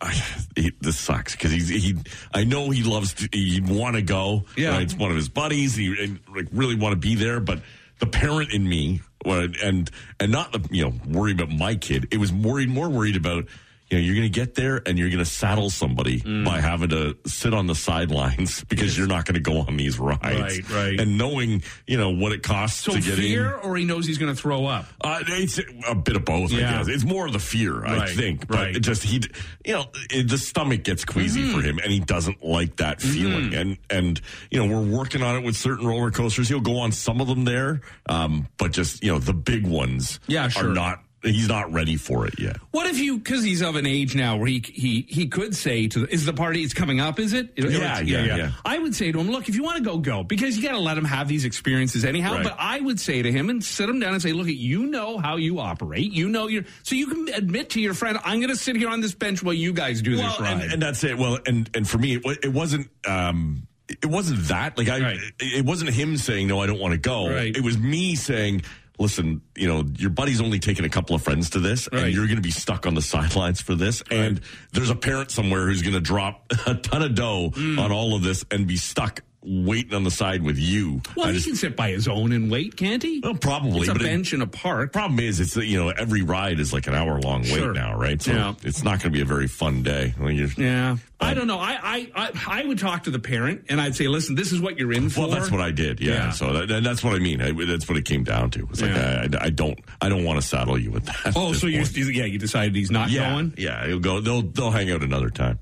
this 0.81 0.99
sucks 0.99 1.33
because 1.35 1.51
he's 1.51 1.67
he. 1.69 1.95
I 2.33 2.43
know 2.43 2.69
he 2.69 2.83
loves 2.83 3.13
to, 3.15 3.29
he'd 3.31 3.67
want 3.67 3.95
to 3.95 4.01
go. 4.01 4.45
Yeah. 4.55 4.69
right? 4.71 4.83
it's 4.83 4.95
one 4.95 5.09
of 5.09 5.15
his 5.15 5.29
buddies. 5.29 5.75
He 5.75 5.87
and, 6.01 6.19
like 6.33 6.47
really 6.51 6.75
want 6.75 6.93
to 6.93 6.99
be 6.99 7.15
there, 7.15 7.39
but 7.39 7.59
the 7.99 8.05
parent 8.05 8.53
in 8.53 8.67
me 8.67 9.01
and 9.25 9.89
and 10.19 10.31
not 10.31 10.51
the 10.51 10.67
you 10.71 10.83
know 10.83 10.93
worried 11.07 11.39
about 11.41 11.55
my 11.55 11.75
kid. 11.75 12.07
It 12.11 12.17
was 12.17 12.31
worried 12.31 12.69
more 12.69 12.89
worried 12.89 13.15
about 13.15 13.45
you 13.89 13.97
know 13.97 14.03
you're 14.03 14.15
going 14.15 14.31
to 14.31 14.39
get 14.39 14.55
there 14.55 14.81
and 14.85 14.97
you're 14.99 15.09
going 15.09 15.19
to 15.19 15.25
saddle 15.25 15.69
somebody 15.69 16.19
Mm. 16.21 16.45
by 16.45 16.59
having 16.61 16.89
to 16.89 17.17
sit 17.25 17.53
on 17.53 17.67
the 17.67 17.75
sidelines 17.75 18.63
because 18.69 18.97
you're 18.97 19.07
not 19.07 19.25
going 19.25 19.35
to 19.35 19.39
go 19.41 19.59
on 19.61 19.77
these 19.77 19.97
rides. 19.99 20.21
Right, 20.23 20.69
right. 20.69 20.99
And 20.99 21.17
knowing 21.17 21.63
you 21.87 21.97
know 21.97 22.11
what 22.11 22.31
it 22.31 22.43
costs 22.43 22.81
so 22.83 22.93
to 22.93 23.01
get 23.01 23.15
fear 23.15 23.55
in. 23.55 23.59
or 23.61 23.75
he 23.77 23.85
knows 23.85 24.05
he's 24.05 24.17
going 24.17 24.33
to 24.33 24.39
throw 24.39 24.65
up? 24.65 24.85
Uh, 25.01 25.19
it's 25.27 25.59
a 25.87 25.95
bit 25.95 26.15
of 26.15 26.25
both, 26.25 26.51
I 26.53 26.57
Yeah. 26.57 26.77
guess. 26.77 26.87
It's 26.87 27.03
more 27.05 27.25
of 27.27 27.33
the 27.33 27.39
fear, 27.39 27.85
I 27.85 28.07
think. 28.07 28.47
But 28.47 28.57
right. 28.57 28.81
just 28.81 29.03
he, 29.03 29.21
you 29.65 29.73
know, 29.73 29.85
it, 30.11 30.27
the 30.29 30.37
stomach 30.37 30.83
gets 30.83 31.05
queasy 31.05 31.41
Mm-hmm. 31.41 31.55
for 31.55 31.61
him, 31.61 31.79
and 31.79 31.91
he 31.91 31.99
doesn't 31.99 32.43
like 32.43 32.75
that 32.77 33.01
feeling. 33.01 33.53
And 33.55 33.77
and 33.89 34.19
you 34.51 34.59
know, 34.65 34.79
we're 34.79 34.97
working 34.97 35.23
on 35.23 35.35
it 35.35 35.43
with 35.43 35.55
certain 35.55 35.87
roller 35.87 36.11
coasters. 36.11 36.47
He'll 36.49 36.59
go 36.59 36.79
on 36.79 36.91
some 36.91 37.21
of 37.21 37.27
them 37.27 37.45
there, 37.45 37.81
um, 38.07 38.47
but 38.57 38.71
just 38.71 39.03
you 39.03 39.11
know, 39.11 39.19
the 39.19 39.33
big 39.33 39.65
ones, 39.65 40.19
Yeah, 40.27 40.45
are 40.47 40.49
sure. 40.49 40.73
not. 40.73 41.03
He's 41.21 41.49
not 41.49 41.71
ready 41.73 41.97
for 41.97 42.25
it 42.27 42.39
yet. 42.39 42.57
What 42.71 42.87
if 42.87 42.97
you, 42.97 43.17
because 43.17 43.43
he's 43.43 43.61
of 43.61 43.75
an 43.75 43.85
age 43.85 44.15
now 44.15 44.37
where 44.37 44.47
he 44.47 44.63
he 44.65 45.05
he 45.09 45.27
could 45.27 45.53
say 45.55 45.87
to, 45.87 45.99
the, 45.99 46.13
is 46.13 46.25
the 46.25 46.31
party 46.33 46.63
it's 46.63 46.73
coming 46.73 47.01
up? 47.01 47.19
Is 47.19 47.33
it? 47.33 47.49
Yeah, 47.57 47.99
yeah, 47.99 48.23
yeah. 48.37 48.51
I 48.63 48.79
would 48.79 48.95
say 48.95 49.11
to 49.11 49.19
him, 49.19 49.29
look, 49.29 49.49
if 49.49 49.55
you 49.55 49.63
want 49.63 49.77
to 49.77 49.83
go, 49.83 49.97
go, 49.97 50.23
because 50.23 50.55
you 50.55 50.63
got 50.63 50.71
to 50.71 50.79
let 50.79 50.97
him 50.97 51.03
have 51.03 51.27
these 51.27 51.43
experiences 51.43 52.05
anyhow. 52.05 52.35
Right. 52.35 52.43
But 52.43 52.55
I 52.57 52.79
would 52.79 52.99
say 53.01 53.21
to 53.21 53.31
him 53.31 53.49
and 53.49 53.61
sit 53.63 53.89
him 53.89 53.99
down 53.99 54.13
and 54.13 54.21
say, 54.21 54.31
look, 54.31 54.47
you 54.47 54.85
know 54.85 55.17
how 55.17 55.35
you 55.35 55.59
operate, 55.59 56.11
you 56.13 56.29
know 56.29 56.47
your, 56.47 56.63
so 56.83 56.95
you 56.95 57.07
can 57.07 57.27
admit 57.33 57.71
to 57.71 57.81
your 57.81 57.93
friend, 57.93 58.17
I'm 58.23 58.39
going 58.39 58.49
to 58.49 58.55
sit 58.55 58.77
here 58.77 58.89
on 58.89 59.01
this 59.01 59.13
bench 59.13 59.43
while 59.43 59.53
you 59.53 59.73
guys 59.73 60.01
do 60.01 60.17
Well, 60.17 60.29
this 60.29 60.39
ride. 60.39 60.61
and, 60.61 60.71
and 60.73 60.81
that's 60.81 61.03
it. 61.03 61.17
Well, 61.17 61.39
and 61.45 61.69
and 61.73 61.85
for 61.87 61.97
me, 61.97 62.15
it, 62.15 62.45
it 62.45 62.53
wasn't. 62.53 62.89
Um, 63.05 63.67
it 63.89 64.05
wasn't 64.05 64.39
that. 64.49 64.77
Like 64.77 64.87
I, 64.87 64.99
Right. 65.01 65.19
it 65.39 65.65
wasn't 65.65 65.89
him 65.89 66.15
saying 66.15 66.47
no, 66.47 66.61
I 66.61 66.67
don't 66.67 66.79
want 66.79 66.91
to 66.91 66.99
go. 66.99 67.27
Right. 67.27 67.55
It 67.55 67.63
was 67.63 67.77
me 67.77 68.15
saying. 68.15 68.61
Listen, 68.99 69.41
you 69.55 69.67
know, 69.67 69.85
your 69.97 70.09
buddy's 70.09 70.41
only 70.41 70.59
taking 70.59 70.83
a 70.85 70.89
couple 70.89 71.15
of 71.15 71.21
friends 71.23 71.51
to 71.51 71.59
this, 71.59 71.87
Right. 71.91 72.03
and 72.03 72.13
you're 72.13 72.25
going 72.25 72.35
to 72.35 72.41
be 72.41 72.51
stuck 72.51 72.85
on 72.85 72.95
the 72.95 73.01
sidelines 73.01 73.61
for 73.61 73.73
this. 73.73 74.03
And 74.11 74.41
there's 74.73 74.89
a 74.89 74.95
parent 74.95 75.31
somewhere 75.31 75.67
who's 75.67 75.81
going 75.81 75.93
to 75.93 76.01
drop 76.01 76.51
a 76.67 76.75
ton 76.75 77.01
of 77.01 77.15
dough 77.15 77.51
Mm. 77.55 77.79
on 77.79 77.91
all 77.91 78.13
of 78.15 78.21
this 78.23 78.43
and 78.51 78.67
be 78.67 78.75
stuck 78.77 79.21
waiting 79.41 79.93
on 79.93 80.03
the 80.03 80.11
side 80.11 80.43
with 80.43 80.57
you. 80.57 81.01
Well, 81.15 81.27
I 81.27 81.29
he 81.29 81.35
just- 81.35 81.47
can 81.47 81.55
sit 81.55 81.75
by 81.75 81.91
his 81.91 82.07
own 82.07 82.31
and 82.33 82.51
wait, 82.51 82.75
can't 82.75 83.01
he? 83.01 83.19
well, 83.23 83.35
probably. 83.35 83.81
it's 83.81 83.89
a 83.89 83.93
but 83.93 84.01
it- 84.01 84.05
bench 84.05 84.33
in 84.33 84.41
a 84.41 84.47
park. 84.47 84.91
problem 84.93 85.19
is, 85.19 85.39
it's 85.39 85.55
you 85.55 85.77
know 85.77 85.89
every 85.89 86.21
ride 86.21 86.59
is 86.59 86.73
like 86.73 86.87
an 86.87 86.93
hour 86.93 87.19
long 87.21 87.41
wait 87.43 87.49
Sure. 87.53 87.73
now, 87.73 87.95
right? 87.97 88.21
So 88.21 88.31
Yeah. 88.33 88.53
it's 88.63 88.83
not 88.83 88.99
going 89.01 89.11
to 89.13 89.17
be 89.17 89.21
a 89.21 89.25
very 89.25 89.47
fun 89.47 89.81
day. 89.83 90.13
You're, 90.19 90.49
Yeah, 90.57 90.97
I 91.21 91.33
don't 91.33 91.47
know. 91.47 91.59
I, 91.59 91.77
I 91.81 92.11
I 92.15 92.61
I 92.61 92.65
would 92.65 92.79
talk 92.79 93.03
to 93.03 93.11
the 93.11 93.19
parent 93.19 93.65
and 93.69 93.79
I'd 93.79 93.95
say, 93.95 94.07
listen, 94.07 94.35
this 94.35 94.51
is 94.51 94.59
what 94.61 94.77
you're 94.77 94.91
in 94.93 95.09
for. 95.09 95.21
Well, 95.21 95.29
that's 95.29 95.51
what 95.51 95.61
I 95.61 95.71
did. 95.71 95.99
Yeah. 95.99 96.13
Yeah. 96.13 96.31
So 96.31 96.65
that, 96.65 96.83
that's 96.83 97.03
what 97.03 97.13
I 97.15 97.19
mean. 97.19 97.41
I, 97.41 97.51
that's 97.65 97.87
what 97.87 97.97
it 97.97 98.05
came 98.05 98.23
down 98.23 98.51
to. 98.51 98.67
It's 98.71 98.81
like 98.81 98.91
Yeah. 98.91 99.27
I, 99.39 99.45
I 99.45 99.49
don't 99.49 99.79
I 100.01 100.09
don't 100.09 100.23
want 100.25 100.41
to 100.41 100.45
saddle 100.47 100.77
you 100.77 100.91
with 100.91 101.05
that. 101.05 101.33
Oh, 101.35 101.53
so 101.53 101.67
you 101.67 101.79
yeah 102.11 102.25
you 102.25 102.37
decided 102.39 102.75
he's 102.75 102.91
not 102.91 103.09
yeah 103.09 103.31
going. 103.31 103.53
yeah 103.57 103.85
he'll 103.87 103.99
go. 103.99 104.19
They'll 104.21 104.41
they'll 104.41 104.71
hang 104.71 104.91
out 104.91 105.01
another 105.03 105.29
time. 105.29 105.59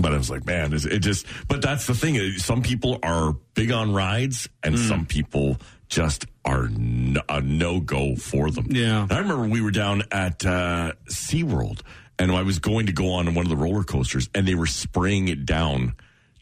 But 0.00 0.12
I 0.12 0.16
was 0.18 0.30
like, 0.30 0.44
man, 0.46 0.72
it 0.72 0.98
just. 1.00 1.26
But 1.48 1.62
that's 1.62 1.86
the 1.86 1.94
thing. 1.94 2.16
Some 2.38 2.62
people 2.62 2.98
are 3.02 3.32
big 3.54 3.70
on 3.72 3.92
rides, 3.92 4.48
and 4.62 4.74
Hmm. 4.76 4.80
some 4.88 5.06
people 5.06 5.58
just 5.88 6.26
are 6.44 6.66
n- 6.66 7.18
a 7.28 7.40
no 7.40 7.80
go 7.80 8.14
for 8.16 8.50
them. 8.50 8.66
Yeah. 8.70 9.06
I 9.10 9.18
remember 9.18 9.48
we 9.48 9.60
were 9.60 9.70
down 9.70 10.02
at 10.12 10.44
uh, 10.44 10.92
SeaWorld, 11.10 11.80
and 12.18 12.30
I 12.32 12.42
was 12.42 12.58
going 12.58 12.86
to 12.86 12.92
go 12.92 13.12
on 13.14 13.34
one 13.34 13.46
of 13.46 13.50
the 13.50 13.56
roller 13.56 13.84
coasters, 13.84 14.28
and 14.34 14.46
they 14.46 14.54
were 14.54 14.66
spraying 14.66 15.28
it 15.28 15.46
down 15.46 15.94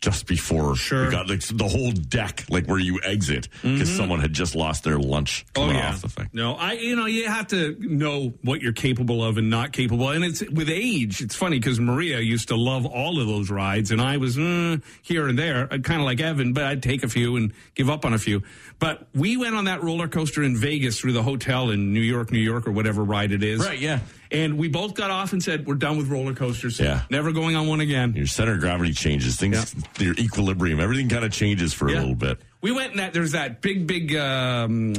just 0.05 0.27
before 0.27 0.77
Sure. 0.77 1.07
we 1.07 1.11
got 1.11 1.29
like 1.29 1.41
the 1.41 1.67
whole 1.67 1.91
deck, 1.93 2.45
like 2.51 2.67
where 2.67 2.79
you 2.79 3.01
exit, 3.03 3.49
because 3.63 3.91
someone 3.91 4.21
had 4.21 4.33
just 4.33 4.55
lost 4.55 4.85
their 4.85 4.99
lunch 4.99 5.45
Mm-hmm. 5.55 5.71
Oh 5.71 5.73
yeah. 5.73 5.89
off 5.89 6.03
the 6.03 6.09
thing. 6.09 6.29
No, 6.33 6.55
I 6.55 6.73
you 6.75 6.95
know 6.97 7.07
you 7.07 7.27
have 7.27 7.47
to 7.49 7.77
know 7.81 8.35
what 8.43 8.61
you're 8.61 8.73
capable 8.73 9.25
of 9.25 9.39
and 9.39 9.49
not 9.51 9.73
capable, 9.73 10.11
and 10.11 10.23
it's 10.25 10.43
with 10.51 10.69
age. 10.69 11.21
It's 11.23 11.35
funny 11.35 11.59
because 11.59 11.81
Maria 11.81 12.21
used 12.21 12.49
to 12.49 12.57
love 12.57 12.85
all 12.87 13.21
of 13.21 13.27
those 13.27 13.51
rides, 13.51 13.91
and 13.91 14.01
I 14.01 14.19
was 14.19 14.37
mm, 14.37 14.83
here 15.03 15.27
and 15.29 15.39
there, 15.39 15.67
kind 15.69 16.01
of 16.01 16.07
like 16.07 16.21
Evan, 16.21 16.53
but 16.53 16.65
I'd 16.65 16.83
take 16.83 17.03
a 17.03 17.09
few 17.09 17.37
and 17.37 17.53
give 17.75 17.89
up 17.89 18.05
on 18.05 18.13
a 18.13 18.19
few. 18.19 18.43
But 18.79 19.07
we 19.15 19.37
went 19.37 19.55
on 19.55 19.65
that 19.65 19.83
roller 19.83 20.09
coaster 20.09 20.43
in 20.43 20.57
Vegas 20.57 21.01
through 21.01 21.13
the 21.13 21.23
hotel 21.23 21.71
in 21.71 21.93
New 21.95 22.01
York, 22.01 22.31
New 22.31 22.39
York, 22.41 22.67
or 22.67 22.73
whatever 22.73 23.03
ride 23.05 23.33
it 23.33 23.43
is. 23.43 23.61
Right, 23.65 23.79
yeah. 23.79 24.01
And 24.35 24.59
we 24.59 24.69
both 24.69 24.95
got 24.95 25.11
off 25.11 25.33
and 25.33 25.43
said, 25.43 25.67
"We're 25.67 25.75
done 25.77 25.97
with 25.97 26.09
roller 26.09 26.35
coasters. 26.35 26.79
Yeah. 26.81 27.03
never 27.11 27.33
going 27.33 27.57
on 27.57 27.67
one 27.67 27.81
again." 27.81 28.15
Your 28.15 28.27
center 28.27 28.53
of 28.55 28.61
gravity 28.61 28.93
changes, 28.93 29.37
things, 29.37 29.75
your 29.99 30.15
equilibrium, 30.15 30.81
everything 30.81 31.09
kind 31.09 31.25
of 31.25 31.33
changes 31.33 31.73
for 31.73 31.89
a 31.89 31.93
little 31.93 32.15
bit. 32.15 32.39
We 32.61 32.73
went 32.73 32.93
in 32.93 32.97
that. 32.97 33.13
There's 33.13 33.33
that 33.33 33.61
big, 33.61 33.87
big, 33.87 34.17
um, 34.17 34.95
uh, 34.95 34.99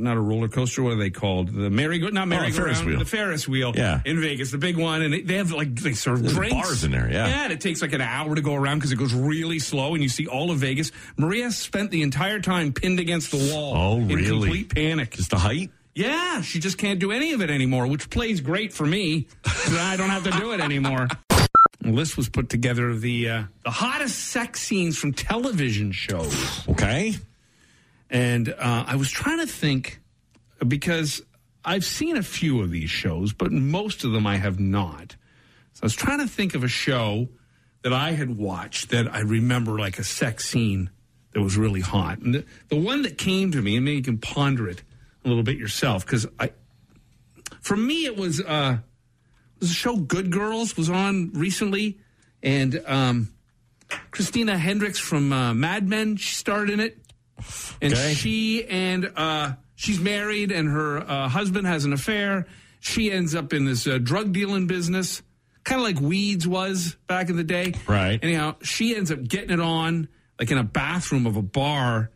not 0.00 0.16
a 0.16 0.20
roller 0.20 0.46
coaster. 0.46 0.80
What 0.82 0.92
are 0.92 0.96
they 0.96 1.10
called? 1.10 1.48
The 1.52 1.68
merry 1.68 1.98
go, 1.98 2.08
not 2.08 2.28
merry 2.28 2.48
Oh, 2.48 2.52
Ferris 2.52 2.84
wheel. 2.84 3.00
the 3.00 3.04
Ferris 3.04 3.48
wheel. 3.48 3.72
Yeah. 3.74 4.00
in 4.04 4.20
Vegas, 4.20 4.52
the 4.52 4.58
big 4.58 4.76
one, 4.76 5.02
and 5.02 5.12
they- 5.12 5.34
have 5.36 5.50
like 5.50 5.74
they 5.74 5.92
serve 5.94 6.22
There's 6.22 6.34
drinks. 6.34 6.54
bars 6.54 6.84
in 6.84 6.92
there, 6.92 7.08
yeah. 7.10 7.26
yeah, 7.26 7.42
and 7.44 7.52
it 7.52 7.60
takes 7.60 7.82
like 7.82 7.92
an 7.94 8.00
hour 8.00 8.34
to 8.36 8.40
go 8.40 8.54
around 8.54 8.78
because 8.78 8.92
it 8.92 8.96
goes 8.96 9.12
really 9.12 9.58
slow, 9.58 9.94
and 9.94 10.02
you 10.04 10.08
see 10.08 10.26
all 10.28 10.52
of 10.52 10.58
Vegas. 10.58 10.92
Maria 11.16 11.50
spent 11.50 11.90
the 11.90 12.02
entire 12.02 12.38
time 12.38 12.72
pinned 12.72 13.00
against 13.00 13.32
the 13.32 13.38
wall. 13.52 13.74
Oh, 13.76 13.98
in 13.98 14.06
really? 14.08 14.28
complete 14.28 14.74
panic. 14.74 15.10
Just 15.10 15.30
the 15.30 15.38
height? 15.38 15.70
Yeah, 15.94 16.40
she 16.40 16.58
just 16.58 16.76
can't 16.76 16.98
do 16.98 17.12
any 17.12 17.32
of 17.32 17.40
it 17.40 17.50
anymore, 17.50 17.86
which 17.86 18.10
plays 18.10 18.40
great 18.40 18.72
for 18.72 18.84
me. 18.84 19.28
I 19.44 19.94
don't 19.96 20.10
have 20.10 20.24
to 20.24 20.30
do 20.32 20.52
it 20.52 20.60
anymore. 20.60 21.08
A 21.84 21.88
list 21.88 22.16
was 22.16 22.30
put 22.30 22.48
together 22.48 22.88
of 22.88 23.02
the 23.02 23.28
uh, 23.28 23.42
the 23.62 23.70
hottest 23.70 24.18
sex 24.18 24.62
scenes 24.62 24.96
from 24.96 25.12
television 25.12 25.92
shows. 25.92 26.66
Okay. 26.66 27.14
And 28.08 28.48
uh, 28.48 28.84
I 28.86 28.96
was 28.96 29.10
trying 29.10 29.38
to 29.40 29.46
think 29.46 30.00
because 30.66 31.20
I've 31.62 31.84
seen 31.84 32.16
a 32.16 32.22
few 32.22 32.62
of 32.62 32.70
these 32.70 32.88
shows, 32.88 33.34
but 33.34 33.52
most 33.52 34.02
of 34.02 34.12
them 34.12 34.26
I 34.26 34.36
have 34.36 34.58
not. 34.58 35.16
So 35.74 35.80
I 35.82 35.86
was 35.86 35.94
trying 35.94 36.20
to 36.20 36.26
think 36.26 36.54
of 36.54 36.64
a 36.64 36.68
show 36.68 37.28
that 37.82 37.92
I 37.92 38.12
had 38.12 38.36
watched 38.36 38.90
that 38.90 39.12
I 39.12 39.20
remember 39.20 39.78
like 39.78 39.98
a 39.98 40.04
sex 40.04 40.48
scene 40.48 40.90
that 41.32 41.42
was 41.42 41.58
really 41.58 41.82
hot. 41.82 42.18
And 42.20 42.34
the, 42.34 42.44
the 42.68 42.76
one 42.76 43.02
that 43.02 43.18
came 43.18 43.50
to 43.52 43.60
me, 43.60 43.76
and 43.76 43.84
maybe 43.84 43.96
you 43.96 44.02
can 44.02 44.18
ponder 44.18 44.68
it 44.68 44.82
a 45.24 45.28
little 45.28 45.42
bit 45.42 45.56
yourself, 45.58 46.04
because 46.04 46.26
I, 46.38 46.50
for 47.60 47.76
me, 47.76 48.04
it 48.06 48.16
was 48.16 48.40
uh, 48.40 48.78
a 49.60 49.66
show 49.66 49.96
Good 49.96 50.30
Girls 50.30 50.76
was 50.76 50.90
on 50.90 51.32
recently, 51.32 51.98
and 52.42 52.82
um, 52.86 53.28
Christina 54.10 54.58
Hendricks 54.58 54.98
from 54.98 55.32
uh, 55.32 55.54
Mad 55.54 55.88
Men 55.88 56.16
she 56.16 56.34
starred 56.34 56.70
in 56.70 56.80
it, 56.80 56.98
and 57.80 57.92
Okay. 57.92 58.14
she 58.14 58.64
and 58.66 59.10
uh, 59.16 59.52
she's 59.74 60.00
married, 60.00 60.52
and 60.52 60.68
her 60.68 60.98
uh, 60.98 61.28
husband 61.28 61.66
has 61.66 61.84
an 61.84 61.92
affair. 61.92 62.46
She 62.80 63.10
ends 63.10 63.34
up 63.34 63.52
in 63.54 63.64
this 63.64 63.86
uh, 63.86 63.96
drug 63.98 64.32
dealing 64.32 64.66
business, 64.66 65.22
kind 65.64 65.80
of 65.80 65.86
like 65.86 66.00
Weeds 66.00 66.46
was 66.46 66.96
back 67.06 67.30
in 67.30 67.36
the 67.36 67.44
day. 67.44 67.72
Right. 67.88 68.18
Anyhow, 68.22 68.56
she 68.62 68.94
ends 68.94 69.10
up 69.10 69.22
getting 69.22 69.50
it 69.50 69.60
on 69.60 70.08
like 70.38 70.50
in 70.50 70.58
a 70.58 70.64
bathroom 70.64 71.26
of 71.26 71.36
a 71.36 71.42
bar 71.42 72.10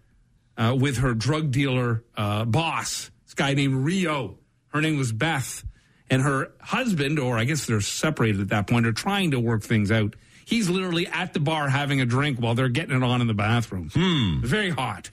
uh, 0.58 0.76
with 0.78 0.98
her 0.98 1.14
drug 1.14 1.50
dealer 1.50 2.04
uh, 2.16 2.44
boss, 2.44 3.10
this 3.24 3.34
guy 3.34 3.54
named 3.54 3.76
Rio. 3.76 4.38
Her 4.68 4.80
name 4.80 4.98
was 4.98 5.12
Beth. 5.12 5.64
And 6.10 6.22
her 6.22 6.52
husband, 6.60 7.18
or 7.18 7.38
I 7.38 7.44
guess 7.44 7.66
they're 7.66 7.80
separated 7.80 8.40
at 8.40 8.48
that 8.48 8.66
point, 8.66 8.86
are 8.86 8.92
trying 8.92 9.30
to 9.32 9.40
work 9.40 9.62
things 9.62 9.90
out. 9.90 10.16
He's 10.44 10.70
literally 10.70 11.06
at 11.06 11.34
the 11.34 11.40
bar 11.40 11.68
having 11.68 12.00
a 12.00 12.06
drink 12.06 12.38
while 12.38 12.54
they're 12.54 12.70
getting 12.70 12.96
it 12.96 13.02
on 13.02 13.20
in 13.20 13.26
the 13.26 13.34
bathroom. 13.34 13.90
Hmm. 13.92 14.40
Very 14.42 14.70
hot. 14.70 15.10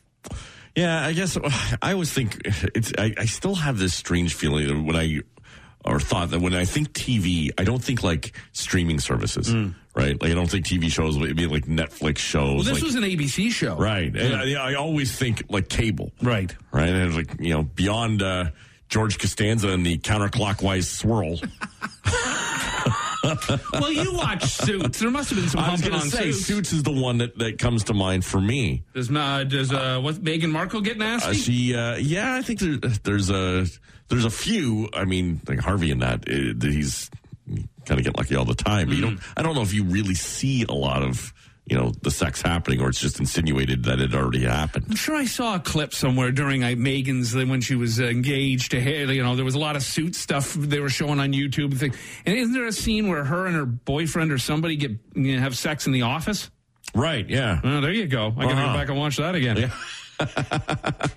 Yeah, 0.75 1.06
I 1.06 1.14
guess 1.14 1.38
I 1.82 1.92
always 1.94 2.12
think 2.14 2.42
it's. 2.46 2.94
I, 2.98 3.14
I 3.18 3.25
still 3.25 3.56
have 3.56 3.78
this 3.78 3.94
strange 3.94 4.34
feeling 4.34 4.68
that 4.68 4.82
when 4.82 4.96
I 4.96 5.22
or 5.86 6.00
thought 6.00 6.32
that 6.32 6.39
when 6.42 6.54
I 6.54 6.65
think 6.65 6.94
TV, 6.94 7.51
I 7.58 7.63
don't 7.63 7.84
think 7.84 8.01
like 8.04 8.34
streaming 8.54 9.00
services, 9.00 9.54
right? 9.94 10.20
Like 10.22 10.32
I 10.32 10.34
don't 10.34 10.50
think 10.50 10.65
TV 10.65 10.89
shows 10.92 11.18
would 11.18 11.36
be 11.36 11.46
like 11.48 11.65
Netflix 11.65 12.18
shows. 12.18 12.56
Well, 12.56 12.63
this 12.63 12.74
like, 12.74 12.84
was 12.84 12.96
an 12.96 13.04
ABC 13.04 13.51
show. 13.51 13.75
right, 13.77 14.15
and 14.15 14.36
I, 14.36 14.72
I 14.72 14.74
always 14.75 15.15
think 15.15 15.44
like 15.50 15.70
cable, 15.70 16.12
Right. 16.22 16.54
right? 16.72 16.89
And 16.89 17.15
like 17.15 17.39
you 17.39 17.54
know 17.54 17.63
beyond 17.63 18.22
uh, 18.24 18.46
George 18.89 19.20
Costanza 19.20 19.70
and 19.70 19.86
the 19.86 19.98
counterclockwise 20.00 20.86
swirl. 20.86 21.39
Well, 23.74 23.91
you 23.91 24.13
watch 24.13 24.44
Suits. 24.46 25.00
There 25.00 25.12
must 25.12 25.29
have 25.29 25.39
been 25.39 25.50
some 25.50 25.60
I 25.60 25.72
was 25.72 25.82
humping 25.82 26.00
going 26.00 26.01
on 26.01 26.10
to 26.10 26.15
say 26.15 26.32
Suits. 26.32 26.46
Suits 26.46 26.74
is 26.74 26.84
the 26.84 26.91
one 26.91 27.17
that, 27.20 27.38
that 27.38 27.60
comes 27.60 27.86
to 27.86 27.94
mind 27.94 28.24
for 28.25 28.39
me. 28.39 28.84
Does, 28.94 29.10
uh, 29.12 29.44
does 29.44 29.72
uh, 29.72 30.00
what, 30.01 30.15
Meghan 30.15 30.51
Markle 30.51 30.82
get 30.82 30.98
nasty? 30.98 31.29
Uh, 31.29 31.34
she, 31.34 31.75
uh, 31.75 31.96
yeah, 31.96 32.36
I 32.36 32.41
think 32.41 32.60
there, 32.60 32.77
there's 33.03 33.29
a 33.29 33.65
there's 34.08 34.25
a 34.25 34.29
few. 34.29 34.89
I 34.94 35.05
mean, 35.05 35.41
like 35.48 35.60
Harvey 35.60 35.91
in 35.91 36.00
that, 36.00 36.24
that 36.25 36.72
he's 36.72 37.10
kind 37.86 38.00
of 38.00 38.03
get 38.03 38.17
lucky 38.17 38.36
all 38.36 38.46
the 38.46 38.55
time. 38.55 38.88
But 38.88 38.96
you 38.96 39.01
don't. 39.01 39.20
I 39.36 39.41
don't 39.41 39.55
know 39.55 39.62
if 39.62 39.74
you 39.74 39.84
really 39.84 40.15
see 40.15 40.63
a 40.63 40.74
lot 40.74 41.03
of 41.03 41.34
you 41.68 41.76
know 41.76 41.92
the 42.02 42.12
sex 42.12 42.42
happening, 42.42 42.80
or 42.82 42.90
it's 42.90 43.00
just 43.00 43.20
insinuated 43.20 43.84
that 43.86 44.00
it 44.00 44.14
already 44.14 44.44
happened. 44.46 44.86
I'm 44.90 44.96
sure 44.96 45.16
I 45.16 45.26
saw 45.26 45.56
a 45.56 45.60
clip 45.60 45.94
somewhere 45.94 46.32
during 46.32 46.62
Meghan's 46.62 47.36
uh, 47.36 47.46
when 47.46 47.62
she 47.62 47.76
was 47.76 48.00
uh, 48.00 48.04
engaged 48.06 48.72
to 48.72 48.82
Harry. 48.82 49.16
You 49.16 49.24
know, 49.24 49.36
there 49.36 49.46
was 49.46 49.56
a 49.56 49.60
lot 49.60 49.76
of 49.76 49.84
suit 49.84 50.16
stuff 50.16 50.54
they 50.54 50.80
were 50.80 50.90
showing 50.90 51.20
on 51.20 51.34
YouTube. 51.34 51.72
And, 51.72 51.80
things. 51.80 51.98
and 52.26 52.38
isn't 52.38 52.54
there 52.54 52.68
a 52.68 52.72
scene 52.72 53.08
where 53.10 53.24
her 53.24 53.48
and 53.48 53.56
her 53.56 53.66
boyfriend 53.66 54.32
or 54.32 54.38
somebody 54.38 54.76
get 54.76 54.92
you 55.16 55.36
know, 55.36 55.42
have 55.42 55.58
sex 55.58 55.88
in 55.88 55.94
the 55.94 56.04
office? 56.04 56.50
Right? 56.94 57.28
Yeah, 57.30 57.60
Oh, 57.64 57.82
there 57.82 57.92
you 57.92 58.06
go. 58.08 58.34
I 58.38 58.46
Uh-huh. 58.46 58.68
go 58.68 58.74
back 58.78 58.90
and 58.90 58.98
watch 58.98 59.18
that 59.18 59.34
again. 59.36 59.58
Yeah. 59.58 59.72
that 60.20 61.12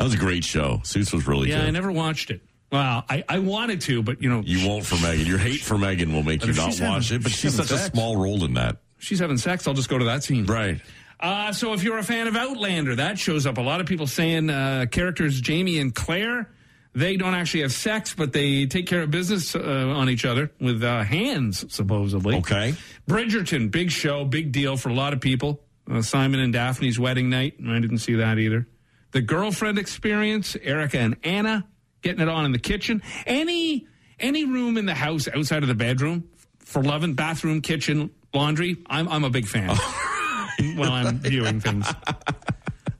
was 0.00 0.14
a 0.14 0.16
great 0.16 0.44
show. 0.44 0.80
Suits 0.84 1.12
was 1.12 1.26
really 1.26 1.50
Yeah, 1.50 1.58
good. 1.60 1.66
I 1.66 1.70
never 1.70 1.92
watched 1.92 2.30
it. 2.30 2.40
Well, 2.70 3.04
I, 3.08 3.24
I 3.28 3.38
wanted 3.38 3.80
to, 3.82 4.02
but 4.02 4.22
you 4.22 4.28
know, 4.28 4.42
you 4.44 4.66
won't 4.68 4.84
for 4.84 4.96
Meghan. 4.96 5.26
Your 5.26 5.38
hate 5.38 5.60
for 5.60 5.74
Meghan 5.76 6.12
will 6.12 6.22
make 6.22 6.44
you 6.44 6.52
not 6.52 6.66
watch 6.68 6.78
having- 6.78 7.16
it. 7.16 7.22
But 7.22 7.32
she's 7.32 7.40
she's 7.40 7.54
such 7.56 7.70
a 7.70 7.78
small 7.78 8.16
role 8.16 8.44
in 8.44 8.54
that. 8.54 8.76
She's 8.98 9.18
having 9.18 9.38
sex. 9.38 9.66
I'll 9.66 9.74
just 9.74 9.88
go 9.88 9.98
to 9.98 10.06
that 10.06 10.24
scene. 10.24 10.46
Right. 10.46 10.80
Uh, 11.20 11.52
so 11.52 11.72
if 11.72 11.82
you're 11.82 11.98
a 11.98 12.02
fan 12.04 12.28
of 12.28 12.36
Outlander, 12.36 12.96
that 12.96 13.18
shows 13.18 13.46
up. 13.46 13.58
A 13.58 13.62
lot 13.62 13.80
of 13.80 13.86
people 13.86 14.06
saying 14.06 14.50
uh, 14.50 14.86
characters 14.90 15.40
Jamie 15.40 15.78
and 15.78 15.92
Claire, 15.94 16.48
they 16.94 17.16
don't 17.16 17.34
actually 17.34 17.62
have 17.62 17.72
sex, 17.72 18.14
but 18.14 18.32
they 18.32 18.66
take 18.66 18.86
care 18.86 19.02
of 19.02 19.10
business 19.10 19.56
uh, 19.56 19.60
on 19.60 20.08
each 20.08 20.24
other 20.24 20.50
with 20.60 20.82
uh, 20.82 21.02
hands, 21.02 21.64
supposedly. 21.74 22.36
Okay. 22.36 22.74
Bridgerton, 23.08 23.70
big 23.70 23.90
show, 23.90 24.24
big 24.24 24.52
deal 24.52 24.76
for 24.76 24.90
a 24.90 24.94
lot 24.94 25.12
of 25.12 25.20
people. 25.20 25.60
Uh, 25.90 26.02
Simon 26.02 26.40
and 26.40 26.52
Daphne's 26.52 26.98
wedding 27.00 27.30
night. 27.30 27.54
I 27.66 27.80
didn't 27.80 27.98
see 27.98 28.16
that 28.16 28.38
either. 28.38 28.68
The 29.10 29.22
girlfriend 29.22 29.78
experience, 29.78 30.56
Erica 30.62 30.98
and 30.98 31.16
Anna 31.24 31.66
getting 32.02 32.20
it 32.20 32.28
on 32.28 32.44
in 32.44 32.52
the 32.52 32.58
kitchen. 32.58 33.02
Any 33.26 33.86
any 34.20 34.44
room 34.44 34.76
in 34.76 34.86
the 34.86 34.94
house 34.94 35.28
outside 35.28 35.62
of 35.62 35.68
the 35.68 35.74
bedroom 35.74 36.28
for 36.58 36.82
loving 36.82 37.14
bathroom, 37.14 37.60
kitchen, 37.62 38.10
laundry. 38.38 38.76
I'm 38.86 39.08
I'm 39.08 39.24
a 39.24 39.30
big 39.30 39.46
fan. 39.46 39.76
when 40.76 40.88
I'm 40.90 41.18
viewing 41.18 41.60
things. 41.60 41.86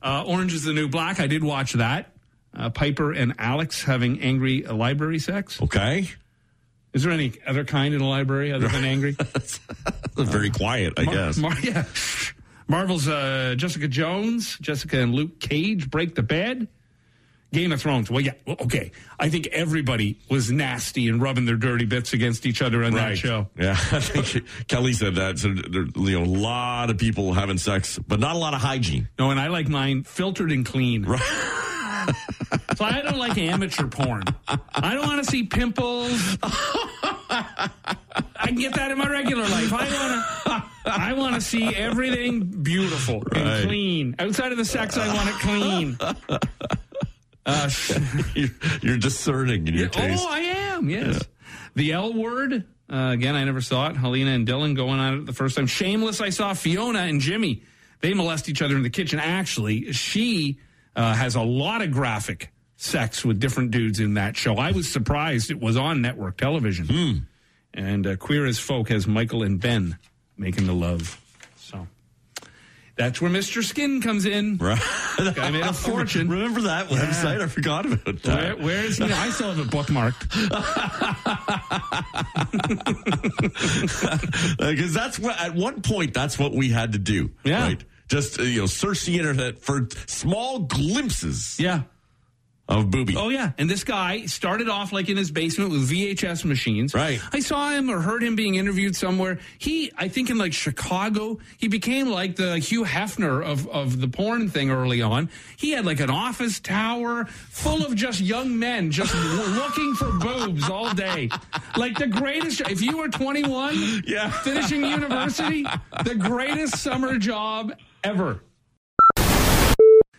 Uh, 0.03 0.25
Orange 0.27 0.53
is 0.55 0.65
the 0.65 0.73
New 0.73 0.89
Black. 0.89 1.21
I 1.21 1.27
did 1.27 1.43
watch 1.43 1.73
that. 1.75 2.13
Uh, 2.55 2.71
Piper 2.71 3.13
and 3.13 3.35
Alex 3.39 3.83
having 3.83 4.21
angry 4.21 4.63
library 4.63 5.19
sex. 5.19 5.61
Okay. 5.63 6.11
Is 6.93 7.03
there 7.05 7.13
any 7.13 7.33
other 7.47 7.65
kind 7.65 7.95
in 7.95 8.01
a 8.01 8.09
library 8.09 8.53
other 8.53 8.69
than 8.69 8.85
angry? 8.85 9.17
Very 10.17 10.51
quiet, 10.51 10.95
I 10.97 11.05
Mar- 11.05 11.15
guess. 11.15 11.37
Mar- 11.37 11.61
yeah. 11.63 11.85
Marvel's 12.67 13.07
uh, 13.09 13.55
Jessica 13.57 13.89
Jones, 13.89 14.57
Jessica 14.61 14.99
and 15.01 15.15
Luke 15.15 15.39
Cage 15.41 15.91
break 15.91 16.15
the 16.15 16.23
bed. 16.23 16.69
Game 17.53 17.73
of 17.73 17.81
Thrones. 17.81 18.11
Well, 18.11 18.21
yeah, 18.21 18.33
well, 18.47 18.57
okay. 18.61 18.93
I 19.19 19.29
think 19.31 19.47
everybody 19.49 20.19
was 20.31 20.51
nasty 20.53 21.09
and 21.09 21.21
rubbing 21.21 21.47
their 21.47 21.57
dirty 21.57 21.87
bits 21.87 22.13
against 22.13 22.45
each 22.47 22.61
other 22.61 22.85
on 22.85 22.93
that 22.95 23.17
show. 23.19 23.49
Yeah, 23.59 23.73
I 23.93 24.01
think 24.01 24.45
Kelly 24.69 24.93
said 24.93 25.15
that. 25.15 25.39
So, 25.39 25.49
there, 25.55 25.87
you 25.97 26.19
know, 26.19 26.25
a 26.25 26.27
lot 26.27 26.91
of 26.91 26.99
people 26.99 27.33
having 27.33 27.57
sex, 27.59 27.99
but 27.99 28.21
not 28.21 28.37
a 28.37 28.39
lot 28.39 28.53
of 28.55 28.61
hygiene. 28.61 29.09
No, 29.19 29.31
and 29.31 29.41
I 29.41 29.47
like 29.49 29.69
mine 29.69 30.03
filtered 30.05 30.53
and 30.53 30.65
clean. 30.67 31.05
Right. 31.05 31.21
So 32.77 32.85
I 32.85 33.03
don't 33.03 33.19
like 33.19 33.37
amateur 33.37 33.87
porn. 33.89 34.23
I 34.47 34.95
don't 34.95 35.07
want 35.07 35.23
to 35.23 35.31
see 35.31 35.43
pimples. 35.43 36.39
I 36.43 37.69
can 38.47 38.55
get 38.55 38.75
that 38.75 38.91
in 38.91 38.99
my 38.99 39.09
regular 39.11 39.43
life. 39.43 39.73
I 39.73 39.85
want 39.91 40.25
to. 40.47 40.65
I 40.91 41.13
want 41.13 41.35
to 41.35 41.41
see 41.41 41.75
everything 41.75 42.45
beautiful 42.63 43.21
Right. 43.33 43.37
and 43.43 43.69
clean. 43.69 44.15
Outside 44.19 44.53
of 44.53 44.59
the 44.59 44.65
sex, 44.65 44.97
I 44.97 45.13
want 45.13 45.29
it 45.29 45.35
clean. 45.41 45.99
Uh, 47.47 47.71
you're, 48.35 48.49
you're 48.83 48.99
discerning 48.99 49.67
in 49.67 49.75
your 49.75 49.89
taste. 49.89 50.25
oh, 50.27 50.31
I 50.31 50.41
am. 50.41 50.89
Yes. 50.91 51.23
The 51.75 51.93
L 51.93 52.13
word. 52.13 52.65
Uh, 52.91 53.11
again, 53.13 53.35
I 53.37 53.45
never 53.45 53.61
saw 53.61 53.89
it. 53.91 53.97
Helena 53.97 54.31
and 54.31 54.47
Dylan 54.47 54.75
going 54.75 54.99
on 54.99 55.19
it 55.19 55.27
the 55.27 55.33
first 55.33 55.57
time. 55.57 55.67
Shameless. 55.67 56.21
I 56.21 56.31
saw 56.31 56.55
Fiona 56.55 57.01
and 57.01 57.21
Jimmy. 57.21 57.63
They 58.01 58.15
molest 58.15 58.49
each 58.49 58.63
other 58.63 58.77
in 58.77 58.83
the 58.83 58.91
kitchen. 58.91 59.19
Actually, 59.19 59.93
she 59.93 60.59
uh, 60.97 61.15
has 61.15 61.35
a 61.35 61.43
lot 61.43 61.83
of 61.83 61.91
graphic 61.91 62.51
sex 62.77 63.25
with 63.25 63.41
different 63.41 63.73
dudes 63.73 64.01
in 64.01 64.15
that 64.15 64.37
show. 64.37 64.55
I 64.55 64.71
was 64.73 64.89
surprised 64.91 65.51
it 65.51 65.61
was 65.61 65.77
on 65.77 66.01
network 66.01 66.37
television. 66.39 67.27
And 67.75 68.07
uh, 68.07 68.17
Queer 68.17 68.47
as 68.47 68.59
Folk 68.59 68.89
has 68.89 69.07
Michael 69.07 69.43
and 69.43 69.61
Ben 69.61 69.99
making 70.37 70.67
the 70.67 70.73
love. 70.73 71.21
So 71.57 71.87
that's 72.99 73.21
where 73.23 73.31
Mr. 73.31 73.63
Skin 73.65 74.03
comes 74.03 74.27
in. 74.27 74.59
Right. 74.59 74.79
I 75.19 75.51
made 75.51 75.63
a 75.63 75.73
fortune. 75.73 76.29
Remember 76.29 76.61
that 76.63 76.89
website? 76.89 77.41
I 77.41 77.47
forgot 77.47 77.87
about 77.87 78.05
Where, 78.05 78.15
that. 78.35 78.61
where 78.61 78.85
is 78.85 78.99
he? 78.99 79.05
I 79.05 79.31
still 79.31 79.53
have 79.55 79.61
it 79.61 79.71
bookmarked. 79.71 80.27
Because 84.59 84.93
that's 84.93 85.19
what, 85.19 85.41
at 85.41 85.55
one 85.55 85.83
point, 85.83 86.15
that's 86.15 86.39
what 86.39 86.53
we 86.53 86.69
had 86.69 86.93
to 86.93 86.99
do. 86.99 87.31
Yeah. 87.45 87.63
Right? 87.69 87.85
Just, 88.09 88.39
uh, 88.41 88.43
you 88.43 88.61
know, 88.61 88.67
search 88.67 89.05
the 89.05 89.19
internet 89.19 89.61
for 89.61 89.89
small 90.07 90.61
glimpses 90.61 91.59
Yeah. 91.61 91.83
Of 92.69 92.91
booby. 92.91 93.17
Oh 93.17 93.31
yeah, 93.31 93.53
and 93.57 93.69
this 93.69 93.83
guy 93.83 94.27
started 94.27 94.69
off 94.69 94.93
like 94.93 95.09
in 95.09 95.17
his 95.17 95.31
basement 95.31 95.71
with 95.71 95.91
VHS 95.91 96.45
machines. 96.45 96.93
Right. 96.95 97.19
I 97.33 97.41
saw 97.41 97.71
him 97.71 97.91
or 97.91 98.01
heard 98.01 98.23
him 98.23 98.37
being 98.37 98.57
interviewed 98.57 98.95
somewhere. 98.95 99.39
He, 99.59 99.91
I 99.97 100.09
think, 100.09 100.29
in 100.29 100.37
like 100.37 100.53
Chicago, 100.53 101.39
he 101.57 101.69
became 101.69 102.09
like 102.11 102.37
the 102.37 102.59
Hugh 102.59 102.85
Hefner 102.85 103.43
of 103.45 103.67
of 103.69 104.01
the 104.01 104.09
porn 104.09 104.51
thing 104.51 104.71
early 104.71 105.01
on. 105.01 105.31
He 105.57 105.71
had 105.71 105.87
like 105.87 106.01
an 106.01 106.11
office 106.11 106.61
tower 106.61 107.25
full 107.25 107.87
of 107.87 107.95
just 107.95 108.21
young 108.21 108.59
men 108.59 108.91
just 108.91 109.15
looking 109.57 109.95
for 109.95 110.13
boobs 110.13 110.69
all 110.69 110.93
day, 110.95 111.31
like 111.77 111.99
the 111.99 112.07
greatest. 112.07 112.61
If 112.63 112.83
you 112.83 112.99
were 112.99 113.09
21, 113.09 114.03
Yeah. 114.07 114.31
finishing 114.43 114.85
university, 114.85 115.65
the 116.05 116.15
greatest 116.15 116.77
summer 116.79 117.19
job 117.19 117.73
ever. 118.05 118.43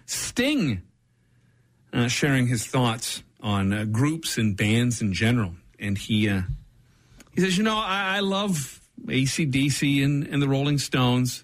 Sting 0.05 0.81
uh, 1.93 2.07
sharing 2.07 2.47
his 2.47 2.65
thoughts 2.65 3.23
on 3.41 3.73
uh, 3.73 3.85
groups 3.85 4.37
and 4.37 4.55
bands 4.57 5.01
in 5.01 5.13
general. 5.13 5.53
And 5.79 5.97
he 5.97 6.29
uh, 6.29 6.41
he 7.33 7.41
says, 7.41 7.57
you 7.57 7.63
know, 7.63 7.77
I, 7.77 8.17
I 8.17 8.19
love 8.19 8.79
ACDC 9.05 10.03
and, 10.03 10.27
and 10.27 10.41
the 10.41 10.47
Rolling 10.47 10.77
Stones, 10.77 11.43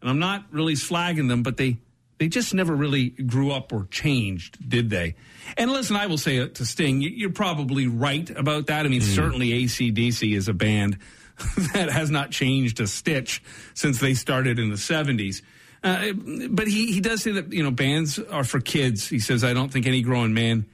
and 0.00 0.10
I'm 0.10 0.18
not 0.18 0.44
really 0.50 0.74
slagging 0.74 1.28
them, 1.28 1.42
but 1.42 1.56
they 1.56 1.78
they 2.18 2.28
just 2.28 2.54
never 2.54 2.74
really 2.74 3.10
grew 3.10 3.52
up 3.52 3.72
or 3.72 3.86
changed, 3.90 4.68
did 4.68 4.88
they? 4.88 5.14
And 5.58 5.70
listen, 5.70 5.96
I 5.96 6.06
will 6.06 6.16
say 6.18 6.38
it 6.38 6.54
to 6.56 6.64
Sting, 6.66 7.02
you- 7.02 7.10
you're 7.10 7.30
probably 7.30 7.86
right 7.86 8.28
about 8.30 8.68
that. 8.68 8.86
I 8.86 8.88
mean, 8.88 9.02
certainly 9.02 9.50
ACDC 9.50 10.34
is 10.34 10.48
a 10.48 10.54
band 10.54 10.96
that 11.74 11.90
has 11.90 12.10
not 12.10 12.30
changed 12.30 12.80
a 12.80 12.86
stitch 12.86 13.42
since 13.74 14.00
they 14.00 14.14
started 14.14 14.58
in 14.58 14.70
the 14.70 14.76
70s. 14.76 15.42
Uh, 15.86 16.12
but 16.50 16.66
he, 16.66 16.92
he 16.92 17.00
does 17.00 17.22
say 17.22 17.30
that, 17.32 17.52
you 17.52 17.62
know, 17.62 17.70
bands 17.70 18.18
are 18.18 18.42
for 18.42 18.60
kids. 18.60 19.06
He 19.08 19.20
says, 19.20 19.44
I 19.44 19.52
don't 19.52 19.72
think 19.72 19.86
any 19.86 20.02
grown 20.02 20.34
man 20.34 20.66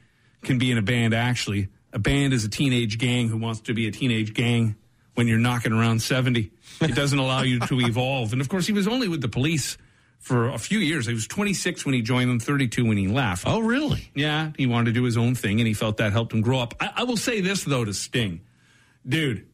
can 0.42 0.58
be 0.58 0.70
in 0.70 0.78
a 0.78 0.82
band, 0.82 1.12
actually. 1.12 1.68
A 1.92 1.98
band 1.98 2.32
is 2.32 2.44
a 2.44 2.48
teenage 2.48 2.96
gang 2.96 3.28
who 3.28 3.36
wants 3.36 3.60
to 3.62 3.74
be 3.74 3.86
a 3.86 3.90
teenage 3.90 4.32
gang 4.32 4.76
when 5.14 5.28
you're 5.28 5.38
knocking 5.38 5.72
around 5.72 6.00
70. 6.00 6.50
It 6.80 6.94
doesn't 6.94 7.18
allow 7.18 7.42
you 7.42 7.60
to 7.60 7.80
evolve. 7.86 8.32
And 8.32 8.40
of 8.40 8.48
course, 8.48 8.66
he 8.66 8.72
was 8.72 8.88
only 8.88 9.06
with 9.06 9.20
the 9.20 9.28
police 9.28 9.76
for 10.18 10.48
a 10.48 10.58
few 10.58 10.78
years. 10.78 11.06
He 11.06 11.12
was 11.12 11.26
26 11.26 11.84
when 11.84 11.94
he 11.94 12.00
joined 12.00 12.30
them, 12.30 12.40
32 12.40 12.86
when 12.86 12.96
he 12.96 13.08
left. 13.08 13.44
Oh, 13.46 13.60
really? 13.60 14.10
Yeah, 14.14 14.52
he 14.56 14.66
wanted 14.66 14.86
to 14.86 14.92
do 14.92 15.02
his 15.02 15.18
own 15.18 15.34
thing, 15.34 15.60
and 15.60 15.66
he 15.66 15.74
felt 15.74 15.98
that 15.98 16.12
helped 16.12 16.32
him 16.32 16.40
grow 16.40 16.60
up. 16.60 16.74
I, 16.80 16.90
I 16.96 17.04
will 17.04 17.18
say 17.18 17.42
this, 17.42 17.64
though, 17.64 17.84
to 17.84 17.92
Sting. 17.92 18.40
Dude, 19.06 19.46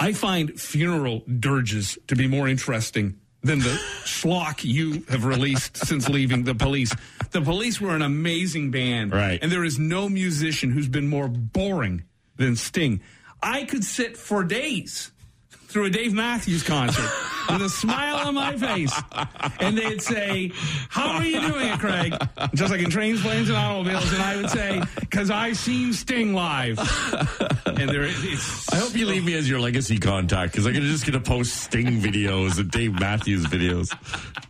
I 0.00 0.14
find 0.14 0.58
funeral 0.58 1.22
dirges 1.38 1.96
to 2.08 2.16
be 2.16 2.26
more 2.26 2.48
interesting 2.48 3.19
than 3.42 3.60
the 3.60 3.80
schlock 4.04 4.62
you 4.64 5.02
have 5.08 5.24
released 5.24 5.76
since 5.76 6.08
leaving 6.08 6.44
the 6.44 6.54
police. 6.54 6.94
The 7.30 7.40
police 7.40 7.80
were 7.80 7.94
an 7.94 8.02
amazing 8.02 8.70
band. 8.70 9.12
Right. 9.12 9.38
And 9.40 9.50
there 9.50 9.64
is 9.64 9.78
no 9.78 10.08
musician 10.08 10.70
who's 10.70 10.88
been 10.88 11.08
more 11.08 11.28
boring 11.28 12.04
than 12.36 12.56
Sting. 12.56 13.00
I 13.42 13.64
could 13.64 13.84
sit 13.84 14.16
for 14.16 14.44
days 14.44 15.10
through 15.68 15.86
a 15.86 15.90
Dave 15.90 16.12
Matthews 16.12 16.62
concert 16.62 17.10
with 17.52 17.62
a 17.62 17.68
smile 17.68 18.16
on 18.26 18.34
my 18.34 18.56
face. 18.56 18.92
And 19.60 19.76
they'd 19.76 20.02
say, 20.02 20.52
How 20.88 21.10
are 21.16 21.24
you 21.24 21.40
doing 21.40 21.66
it, 21.68 21.78
Craig? 21.78 22.14
Just 22.54 22.70
like 22.70 22.80
in 22.80 22.90
trains, 22.90 23.22
planes, 23.22 23.48
and 23.48 23.56
automobiles. 23.58 24.12
And 24.12 24.22
I 24.22 24.36
would 24.36 24.50
say, 24.50 24.82
Because 25.00 25.30
I 25.30 25.52
seen 25.52 25.92
Sting 25.92 26.34
live. 26.34 26.78
And 27.66 27.88
there, 27.88 28.04
I 28.04 28.76
hope 28.76 28.94
you 28.96 29.06
leave 29.06 29.24
me 29.24 29.34
as 29.34 29.48
your 29.48 29.60
legacy 29.60 29.98
contact 29.98 30.52
because 30.52 30.66
I'm 30.66 30.74
just 30.74 31.06
gonna 31.06 31.20
post 31.20 31.54
Sting 31.56 32.00
videos 32.00 32.58
and 32.58 32.70
Dave 32.70 32.98
Matthews 32.98 33.46
videos. 33.46 33.90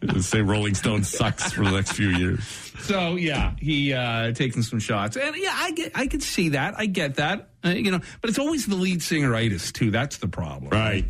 And 0.02 0.24
Say 0.24 0.40
Rolling 0.42 0.74
Stone 0.74 1.04
sucks 1.04 1.52
for 1.52 1.64
the 1.64 1.70
next 1.70 1.92
few 1.92 2.08
years. 2.08 2.42
So 2.80 3.16
yeah, 3.16 3.52
he 3.58 3.92
uh, 3.92 4.32
taking 4.32 4.62
some 4.62 4.78
shots, 4.78 5.16
and 5.16 5.36
yeah, 5.36 5.52
I 5.54 5.70
get, 5.72 5.92
I 5.94 6.06
could 6.06 6.22
see 6.22 6.50
that, 6.50 6.74
I 6.78 6.86
get 6.86 7.16
that, 7.16 7.50
uh, 7.62 7.68
you 7.70 7.90
know, 7.90 8.00
but 8.22 8.30
it's 8.30 8.38
always 8.38 8.66
the 8.66 8.74
lead 8.74 9.00
singeritis 9.00 9.70
too. 9.72 9.90
That's 9.90 10.16
the 10.16 10.28
problem, 10.28 10.70
Right. 10.70 11.04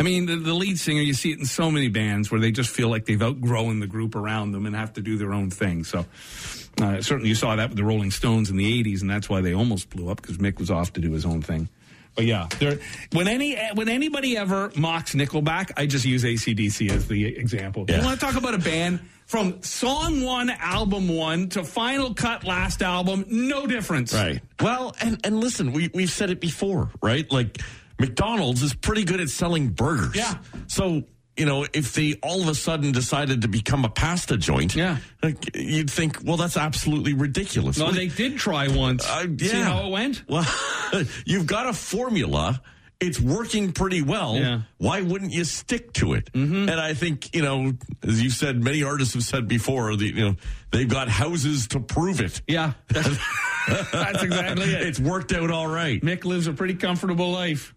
I 0.00 0.02
mean, 0.02 0.24
the, 0.24 0.36
the 0.36 0.54
lead 0.54 0.78
singer, 0.78 1.02
you 1.02 1.12
see 1.12 1.30
it 1.30 1.38
in 1.38 1.44
so 1.44 1.70
many 1.70 1.88
bands 1.88 2.30
where 2.30 2.40
they 2.40 2.52
just 2.52 2.70
feel 2.70 2.88
like 2.88 3.04
they've 3.04 3.20
outgrown 3.20 3.80
the 3.80 3.86
group 3.86 4.14
around 4.14 4.52
them 4.52 4.64
and 4.64 4.74
have 4.74 4.94
to 4.94 5.02
do 5.02 5.18
their 5.18 5.34
own 5.34 5.50
thing. 5.50 5.84
So, 5.84 6.06
uh, 6.80 7.02
certainly 7.02 7.28
you 7.28 7.34
saw 7.34 7.54
that 7.56 7.68
with 7.68 7.76
the 7.76 7.84
Rolling 7.84 8.10
Stones 8.10 8.48
in 8.48 8.56
the 8.56 8.82
80s, 8.82 9.02
and 9.02 9.10
that's 9.10 9.28
why 9.28 9.42
they 9.42 9.52
almost 9.52 9.90
blew 9.90 10.08
up 10.08 10.22
because 10.22 10.38
Mick 10.38 10.58
was 10.58 10.70
off 10.70 10.94
to 10.94 11.02
do 11.02 11.12
his 11.12 11.26
own 11.26 11.42
thing. 11.42 11.68
But 12.14 12.24
yeah, 12.24 12.48
there, 12.58 12.78
when 13.12 13.28
any 13.28 13.58
when 13.74 13.90
anybody 13.90 14.38
ever 14.38 14.72
mocks 14.74 15.14
Nickelback, 15.14 15.72
I 15.76 15.84
just 15.84 16.06
use 16.06 16.24
ACDC 16.24 16.90
as 16.90 17.06
the 17.06 17.26
example. 17.36 17.84
Yeah. 17.86 17.98
You 17.98 18.04
want 18.04 18.18
to 18.18 18.26
talk 18.26 18.36
about 18.36 18.54
a 18.54 18.58
band 18.58 19.00
from 19.26 19.62
song 19.62 20.24
one, 20.24 20.50
album 20.50 21.08
one 21.14 21.50
to 21.50 21.62
final 21.62 22.14
cut 22.14 22.42
last 22.42 22.82
album, 22.82 23.26
no 23.28 23.66
difference. 23.66 24.12
Right. 24.12 24.40
Well, 24.60 24.96
and 25.00 25.20
and 25.24 25.40
listen, 25.40 25.72
we 25.72 25.90
we've 25.94 26.10
said 26.10 26.30
it 26.30 26.40
before, 26.40 26.90
right? 27.00 27.30
Like 27.30 27.58
McDonald's 28.00 28.62
is 28.62 28.74
pretty 28.74 29.04
good 29.04 29.20
at 29.20 29.28
selling 29.28 29.68
burgers. 29.68 30.16
Yeah. 30.16 30.38
So 30.66 31.04
you 31.36 31.46
know, 31.46 31.64
if 31.72 31.94
they 31.94 32.14
all 32.22 32.42
of 32.42 32.48
a 32.48 32.54
sudden 32.54 32.92
decided 32.92 33.42
to 33.42 33.48
become 33.48 33.84
a 33.86 33.88
pasta 33.88 34.36
joint, 34.36 34.74
Yeah. 34.74 34.98
like, 35.22 35.56
you'd 35.56 35.88
think, 35.88 36.18
well, 36.22 36.36
that's 36.36 36.56
absolutely 36.58 37.14
ridiculous. 37.14 37.78
No, 37.78 37.86
Well, 37.86 37.94
they 37.94 38.08
did 38.08 38.36
try 38.36 38.68
once. 38.68 39.06
Uh, 39.08 39.26
See 39.38 39.48
how 39.48 39.86
it 39.86 39.90
went? 39.90 40.22
Well, 40.28 40.44
you've 41.24 41.46
got 41.46 41.66
a 41.66 41.72
formula. 41.72 42.60
It's 42.98 43.18
working 43.18 43.72
pretty 43.72 44.02
well. 44.02 44.36
Yeah. 44.36 44.62
Why 44.76 45.00
wouldn't 45.00 45.32
you 45.32 45.44
stick 45.44 45.94
to 45.94 46.12
it? 46.12 46.28
And 46.34 46.68
I 46.72 46.92
think 46.92 47.34
you 47.34 47.40
know, 47.40 47.72
as 48.02 48.22
you 48.22 48.28
said, 48.28 48.62
many 48.62 48.82
artists 48.82 49.14
have 49.14 49.22
said 49.22 49.48
before, 49.48 49.96
the, 49.96 50.06
you 50.08 50.14
know, 50.30 50.36
they've 50.72 50.88
got 50.88 51.08
houses 51.08 51.68
to 51.68 51.80
prove 51.80 52.20
it. 52.20 52.42
Yeah, 52.46 52.74
that's, 52.88 53.16
that's 53.92 54.22
exactly 54.22 54.74
it. 54.74 54.82
It's 54.82 55.00
worked 55.00 55.32
out 55.32 55.50
all 55.50 55.68
right. 55.68 56.02
Mick 56.02 56.26
lives 56.26 56.48
a 56.48 56.52
pretty 56.52 56.74
comfortable 56.74 57.30
life. 57.30 57.74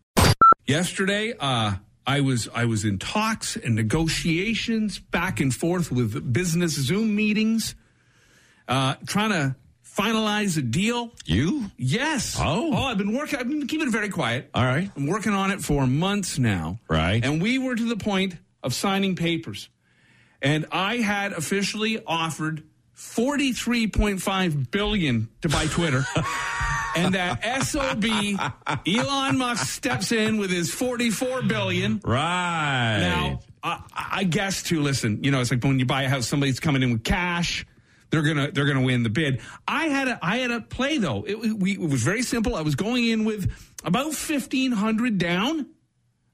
Yesterday, 0.65 1.33
uh, 1.39 1.73
I 2.05 2.21
was 2.21 2.49
I 2.53 2.65
was 2.65 2.85
in 2.85 2.99
talks 2.99 3.55
and 3.55 3.75
negotiations 3.75 4.99
back 4.99 5.39
and 5.39 5.53
forth 5.53 5.91
with 5.91 6.31
business 6.33 6.73
Zoom 6.73 7.15
meetings, 7.15 7.75
uh, 8.67 8.95
trying 9.05 9.31
to 9.31 9.55
finalize 9.85 10.57
a 10.57 10.61
deal. 10.61 11.11
You 11.25 11.71
Yes. 11.77 12.37
Oh. 12.39 12.71
Oh, 12.73 12.83
I've 12.83 12.97
been 12.97 13.15
working. 13.15 13.39
I've 13.39 13.47
been 13.47 13.67
keeping 13.67 13.87
it 13.87 13.91
very 13.91 14.09
quiet. 14.09 14.49
all 14.53 14.65
right? 14.65 14.89
I'm 14.95 15.07
working 15.07 15.33
on 15.33 15.51
it 15.51 15.61
for 15.61 15.85
months 15.85 16.39
now. 16.39 16.79
Right. 16.87 17.23
And 17.23 17.41
we 17.41 17.57
were 17.57 17.75
to 17.75 17.87
the 17.87 17.97
point 17.97 18.35
of 18.63 18.73
signing 18.73 19.15
papers. 19.15 19.69
And 20.41 20.65
I 20.71 20.97
had 20.97 21.31
officially 21.33 22.03
offered 22.05 22.63
43.5 22.97 24.71
billion 24.71 25.29
to 25.41 25.49
buy 25.49 25.65
Twitter. 25.65 26.05
and 26.95 27.13
that 27.15 27.63
SOB 27.63 28.05
Elon 28.87 29.37
Musk 29.37 29.65
steps 29.67 30.11
in 30.11 30.37
with 30.37 30.51
his 30.51 30.73
44 30.73 31.43
billion. 31.43 32.01
Right. 32.03 32.99
Now, 32.99 33.39
I, 33.63 33.81
I 34.11 34.23
guess 34.23 34.63
to 34.63 34.81
listen, 34.81 35.23
you 35.23 35.31
know, 35.31 35.41
it's 35.41 35.51
like 35.51 35.63
when 35.63 35.79
you 35.79 35.85
buy 35.85 36.03
a 36.03 36.09
house, 36.09 36.27
somebody's 36.27 36.59
coming 36.59 36.83
in 36.83 36.91
with 36.91 37.03
cash. 37.03 37.65
they're 38.09 38.21
gonna 38.21 38.51
they're 38.51 38.65
gonna 38.65 38.81
win 38.81 39.03
the 39.03 39.09
bid. 39.09 39.41
I 39.67 39.85
had 39.87 40.07
a 40.07 40.19
I 40.21 40.37
had 40.37 40.51
a 40.51 40.61
play 40.61 40.97
though. 40.97 41.23
It, 41.25 41.35
we, 41.39 41.73
it 41.73 41.79
was 41.79 42.03
very 42.03 42.21
simple. 42.21 42.55
I 42.55 42.61
was 42.61 42.75
going 42.75 43.05
in 43.07 43.25
with 43.25 43.51
about 43.83 44.13
fifteen 44.13 44.71
hundred 44.71 45.17
down. 45.17 45.67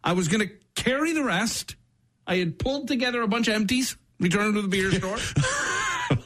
I 0.04 0.14
was 0.14 0.28
gonna 0.28 0.48
carry 0.76 1.14
the 1.14 1.24
rest. 1.24 1.76
I 2.28 2.38
had 2.38 2.60
pulled 2.60 2.88
together 2.88 3.22
a 3.22 3.28
bunch 3.28 3.48
of 3.48 3.56
empties, 3.56 3.96
returned 4.20 4.56
to 4.56 4.62
the 4.62 4.68
beer 4.68 4.92
store. 4.92 5.18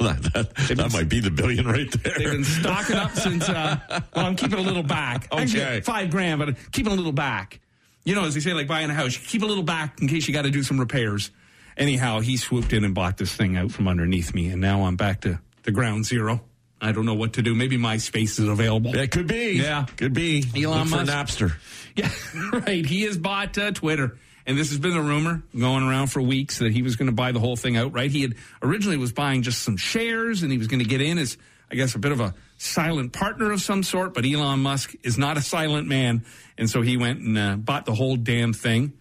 that, 0.34 0.34
that, 0.34 0.78
that 0.78 0.94
might 0.94 1.10
be 1.10 1.20
the 1.20 1.32
billion 1.32 1.66
right 1.68 1.90
there. 2.04 2.14
They've 2.18 2.32
been 2.32 2.44
stocking 2.44 2.96
up 2.96 3.12
since. 3.12 3.48
Uh, 3.50 3.78
well, 4.16 4.26
I'm 4.26 4.36
keeping 4.36 4.60
a 4.60 4.62
little 4.62 4.84
back. 4.84 5.28
Actually, 5.32 5.62
Okay. 5.64 5.82
five 5.82 6.10
grand, 6.12 6.40
but 6.40 6.56
keeping 6.72 6.92
a 6.94 6.96
little 6.96 7.12
back. 7.12 7.60
You 8.06 8.16
know, 8.16 8.26
as 8.26 8.34
they 8.34 8.40
say, 8.42 8.54
like 8.54 8.68
buying 8.68 8.90
a 8.90 8.94
house, 8.94 9.14
you 9.16 9.26
keep 9.26 9.44
a 9.44 9.46
little 9.46 9.64
back 9.64 10.02
in 10.02 10.08
case 10.08 10.28
you 10.28 10.34
got 10.34 10.42
to 10.44 10.52
do 10.52 10.64
some 10.64 10.80
repairs. 10.80 11.32
Anyhow, 11.78 12.20
he 12.20 12.38
swooped 12.38 12.74
in 12.74 12.84
and 12.84 12.94
bought 12.94 13.18
this 13.18 13.34
thing 13.36 13.58
out 13.58 13.72
from 13.72 13.88
underneath 13.88 14.36
me, 14.36 14.50
and 14.50 14.62
now 14.62 14.84
I'm 14.84 14.96
back 14.96 15.22
to 15.22 15.40
the 15.64 15.72
ground 15.72 16.06
zero. 16.06 16.42
I 16.82 16.92
don't 16.92 17.06
know 17.06 17.14
what 17.14 17.34
to 17.34 17.42
do. 17.42 17.56
Maybe 17.56 17.78
Myspace 17.78 18.40
is 18.40 18.48
available. 18.48 18.94
It 18.94 19.10
could 19.10 19.26
be. 19.28 19.54
Yeah. 19.54 19.86
Could 19.96 20.14
be. 20.14 20.44
Elon 20.56 20.80
Look 20.80 20.88
for 20.90 21.06
Musk. 21.06 21.12
Napster. 21.12 21.54
Yeah, 21.96 22.10
right. 22.52 22.84
He 22.84 23.04
has 23.04 23.20
bought 23.20 23.56
uh, 23.58 23.70
Twitter. 23.72 24.18
And 24.46 24.58
this 24.58 24.70
has 24.70 24.80
been 24.80 24.94
the 24.94 25.02
rumor 25.02 25.42
going 25.58 25.84
around 25.84 26.08
for 26.08 26.22
weeks 26.22 26.60
that 26.60 26.74
he 26.74 26.82
was 26.82 26.96
going 26.96 27.08
to 27.08 27.14
buy 27.14 27.32
the 27.32 27.40
whole 27.40 27.56
thing 27.56 27.78
outright. 27.78 28.12
He 28.12 28.22
had 28.22 28.36
originally 28.62 28.98
was 28.98 29.14
buying 29.14 29.42
just 29.42 29.62
some 29.62 29.78
shares 29.78 30.44
and 30.44 30.52
he 30.52 30.58
was 30.58 30.68
going 30.68 30.80
to 30.80 30.86
get 30.86 31.02
in 31.02 31.18
as, 31.18 31.38
I 31.72 31.76
guess, 31.76 31.96
a 31.96 32.00
bit 32.00 32.12
of 32.12 32.20
a 32.20 32.34
silent 32.58 33.14
partner 33.14 33.52
of 33.52 33.62
some 33.62 33.84
sort. 33.84 34.14
But 34.14 34.26
Elon 34.26 34.60
Musk 34.60 34.94
is 35.04 35.18
not 35.18 35.38
a 35.38 35.42
silent 35.42 35.88
man. 35.88 36.26
And 36.58 36.70
so 36.70 36.82
he 36.82 36.98
went 36.98 37.22
and 37.22 37.38
uh, 37.38 37.56
bought 37.56 37.86
the 37.86 37.96
whole 37.96 38.18
damn 38.18 38.52
thing 38.52 38.94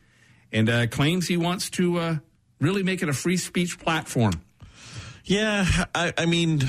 and 0.52 0.70
uh, 0.70 0.86
claims 0.86 1.26
he 1.26 1.36
wants 1.36 1.70
to 1.70 1.98
uh, 1.98 2.16
really 2.60 2.84
make 2.84 3.02
it 3.02 3.08
a 3.08 3.12
free 3.12 3.36
speech 3.36 3.78
platform. 3.80 4.42
Yeah, 5.24 5.66
I, 5.94 6.12
I 6.18 6.26
mean, 6.26 6.62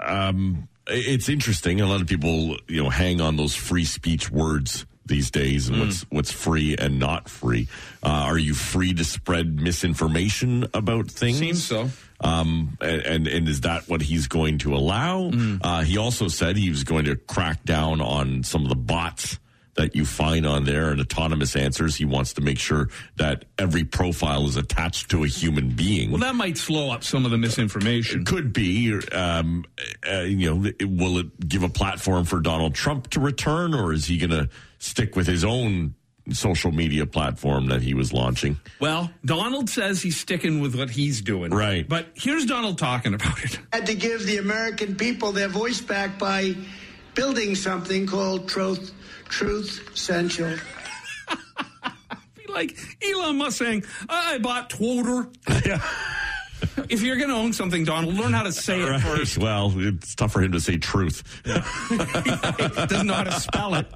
um, 0.00 0.68
it's 0.88 1.28
interesting. 1.28 1.80
A 1.80 1.86
lot 1.86 2.00
of 2.00 2.08
people, 2.08 2.56
you 2.66 2.82
know, 2.82 2.90
hang 2.90 3.20
on 3.20 3.36
those 3.36 3.54
free 3.54 3.84
speech 3.84 4.30
words 4.30 4.86
these 5.06 5.30
days, 5.30 5.68
and 5.68 5.80
what's 5.80 6.02
what's 6.10 6.32
free 6.32 6.76
and 6.76 6.98
not 6.98 7.28
free. 7.28 7.68
Uh, 8.02 8.08
are 8.08 8.38
you 8.38 8.54
free 8.54 8.92
to 8.94 9.04
spread 9.04 9.60
misinformation 9.60 10.66
about 10.74 11.10
things? 11.10 11.38
Seems 11.38 11.64
so. 11.64 11.88
Um, 12.20 12.78
and, 12.80 13.26
and 13.26 13.48
is 13.48 13.60
that 13.62 13.88
what 13.88 14.00
he's 14.00 14.26
going 14.26 14.58
to 14.58 14.74
allow? 14.74 15.30
Uh, 15.60 15.82
he 15.82 15.98
also 15.98 16.28
said 16.28 16.56
he 16.56 16.70
was 16.70 16.84
going 16.84 17.04
to 17.04 17.16
crack 17.16 17.64
down 17.64 18.00
on 18.00 18.42
some 18.42 18.62
of 18.62 18.70
the 18.70 18.76
bots 18.76 19.38
that 19.76 19.94
you 19.94 20.04
find 20.04 20.46
on 20.46 20.64
there 20.64 20.90
and 20.90 21.00
autonomous 21.00 21.54
answers. 21.54 21.96
He 21.96 22.04
wants 22.04 22.32
to 22.34 22.40
make 22.40 22.58
sure 22.58 22.88
that 23.16 23.44
every 23.58 23.84
profile 23.84 24.46
is 24.46 24.56
attached 24.56 25.10
to 25.10 25.24
a 25.24 25.28
human 25.28 25.70
being. 25.70 26.10
Well, 26.10 26.20
that 26.20 26.34
might 26.34 26.58
slow 26.58 26.90
up 26.90 27.04
some 27.04 27.24
of 27.24 27.30
the 27.30 27.38
misinformation. 27.38 28.24
Could 28.24 28.52
be, 28.52 28.98
um, 29.12 29.64
uh, 30.10 30.20
you 30.20 30.54
know, 30.54 30.72
will 30.86 31.18
it 31.18 31.48
give 31.48 31.62
a 31.62 31.68
platform 31.68 32.24
for 32.24 32.40
Donald 32.40 32.74
Trump 32.74 33.10
to 33.10 33.20
return, 33.20 33.74
or 33.74 33.92
is 33.92 34.06
he 34.06 34.16
going 34.18 34.30
to 34.30 34.48
stick 34.86 35.16
with 35.16 35.26
his 35.26 35.44
own 35.44 35.94
social 36.32 36.72
media 36.72 37.06
platform 37.06 37.66
that 37.68 37.82
he 37.82 37.94
was 37.94 38.12
launching? 38.12 38.56
Well, 38.80 39.10
Donald 39.24 39.70
says 39.70 40.02
he's 40.02 40.18
sticking 40.18 40.60
with 40.60 40.74
what 40.74 40.90
he's 40.90 41.20
doing. 41.20 41.52
Right. 41.52 41.88
But 41.88 42.08
here's 42.14 42.46
Donald 42.46 42.78
talking 42.78 43.14
about 43.14 43.42
it. 43.44 43.58
had 43.72 43.86
to 43.86 43.94
give 43.94 44.24
the 44.26 44.38
American 44.38 44.96
people 44.96 45.32
their 45.32 45.48
voice 45.48 45.80
back 45.80 46.18
by 46.18 46.54
building 47.14 47.54
something 47.54 48.06
called 48.06 48.48
Truth, 48.48 48.92
Truth 49.28 49.90
Central. 49.94 50.56
Be 52.36 52.52
like 52.52 52.76
Elon 53.02 53.38
Musk 53.38 53.58
saying, 53.58 53.84
I 54.08 54.38
bought 54.38 54.70
Twitter. 54.70 55.28
Yeah. 55.64 55.80
If 56.88 57.02
you're 57.02 57.16
going 57.16 57.28
to 57.28 57.34
own 57.36 57.52
something, 57.52 57.84
Donald, 57.84 58.14
learn 58.14 58.32
how 58.32 58.42
to 58.42 58.52
say 58.52 58.80
it 58.80 58.88
Right. 58.88 59.00
first. 59.02 59.36
Well, 59.38 59.72
it's 59.76 60.14
tough 60.14 60.32
for 60.32 60.40
him 60.42 60.52
to 60.52 60.60
say 60.60 60.78
truth. 60.78 61.22
He 61.44 61.96
Doesn't 62.86 63.06
know 63.06 63.14
how 63.14 63.24
to 63.24 63.32
spell 63.40 63.74
it. 63.74 63.86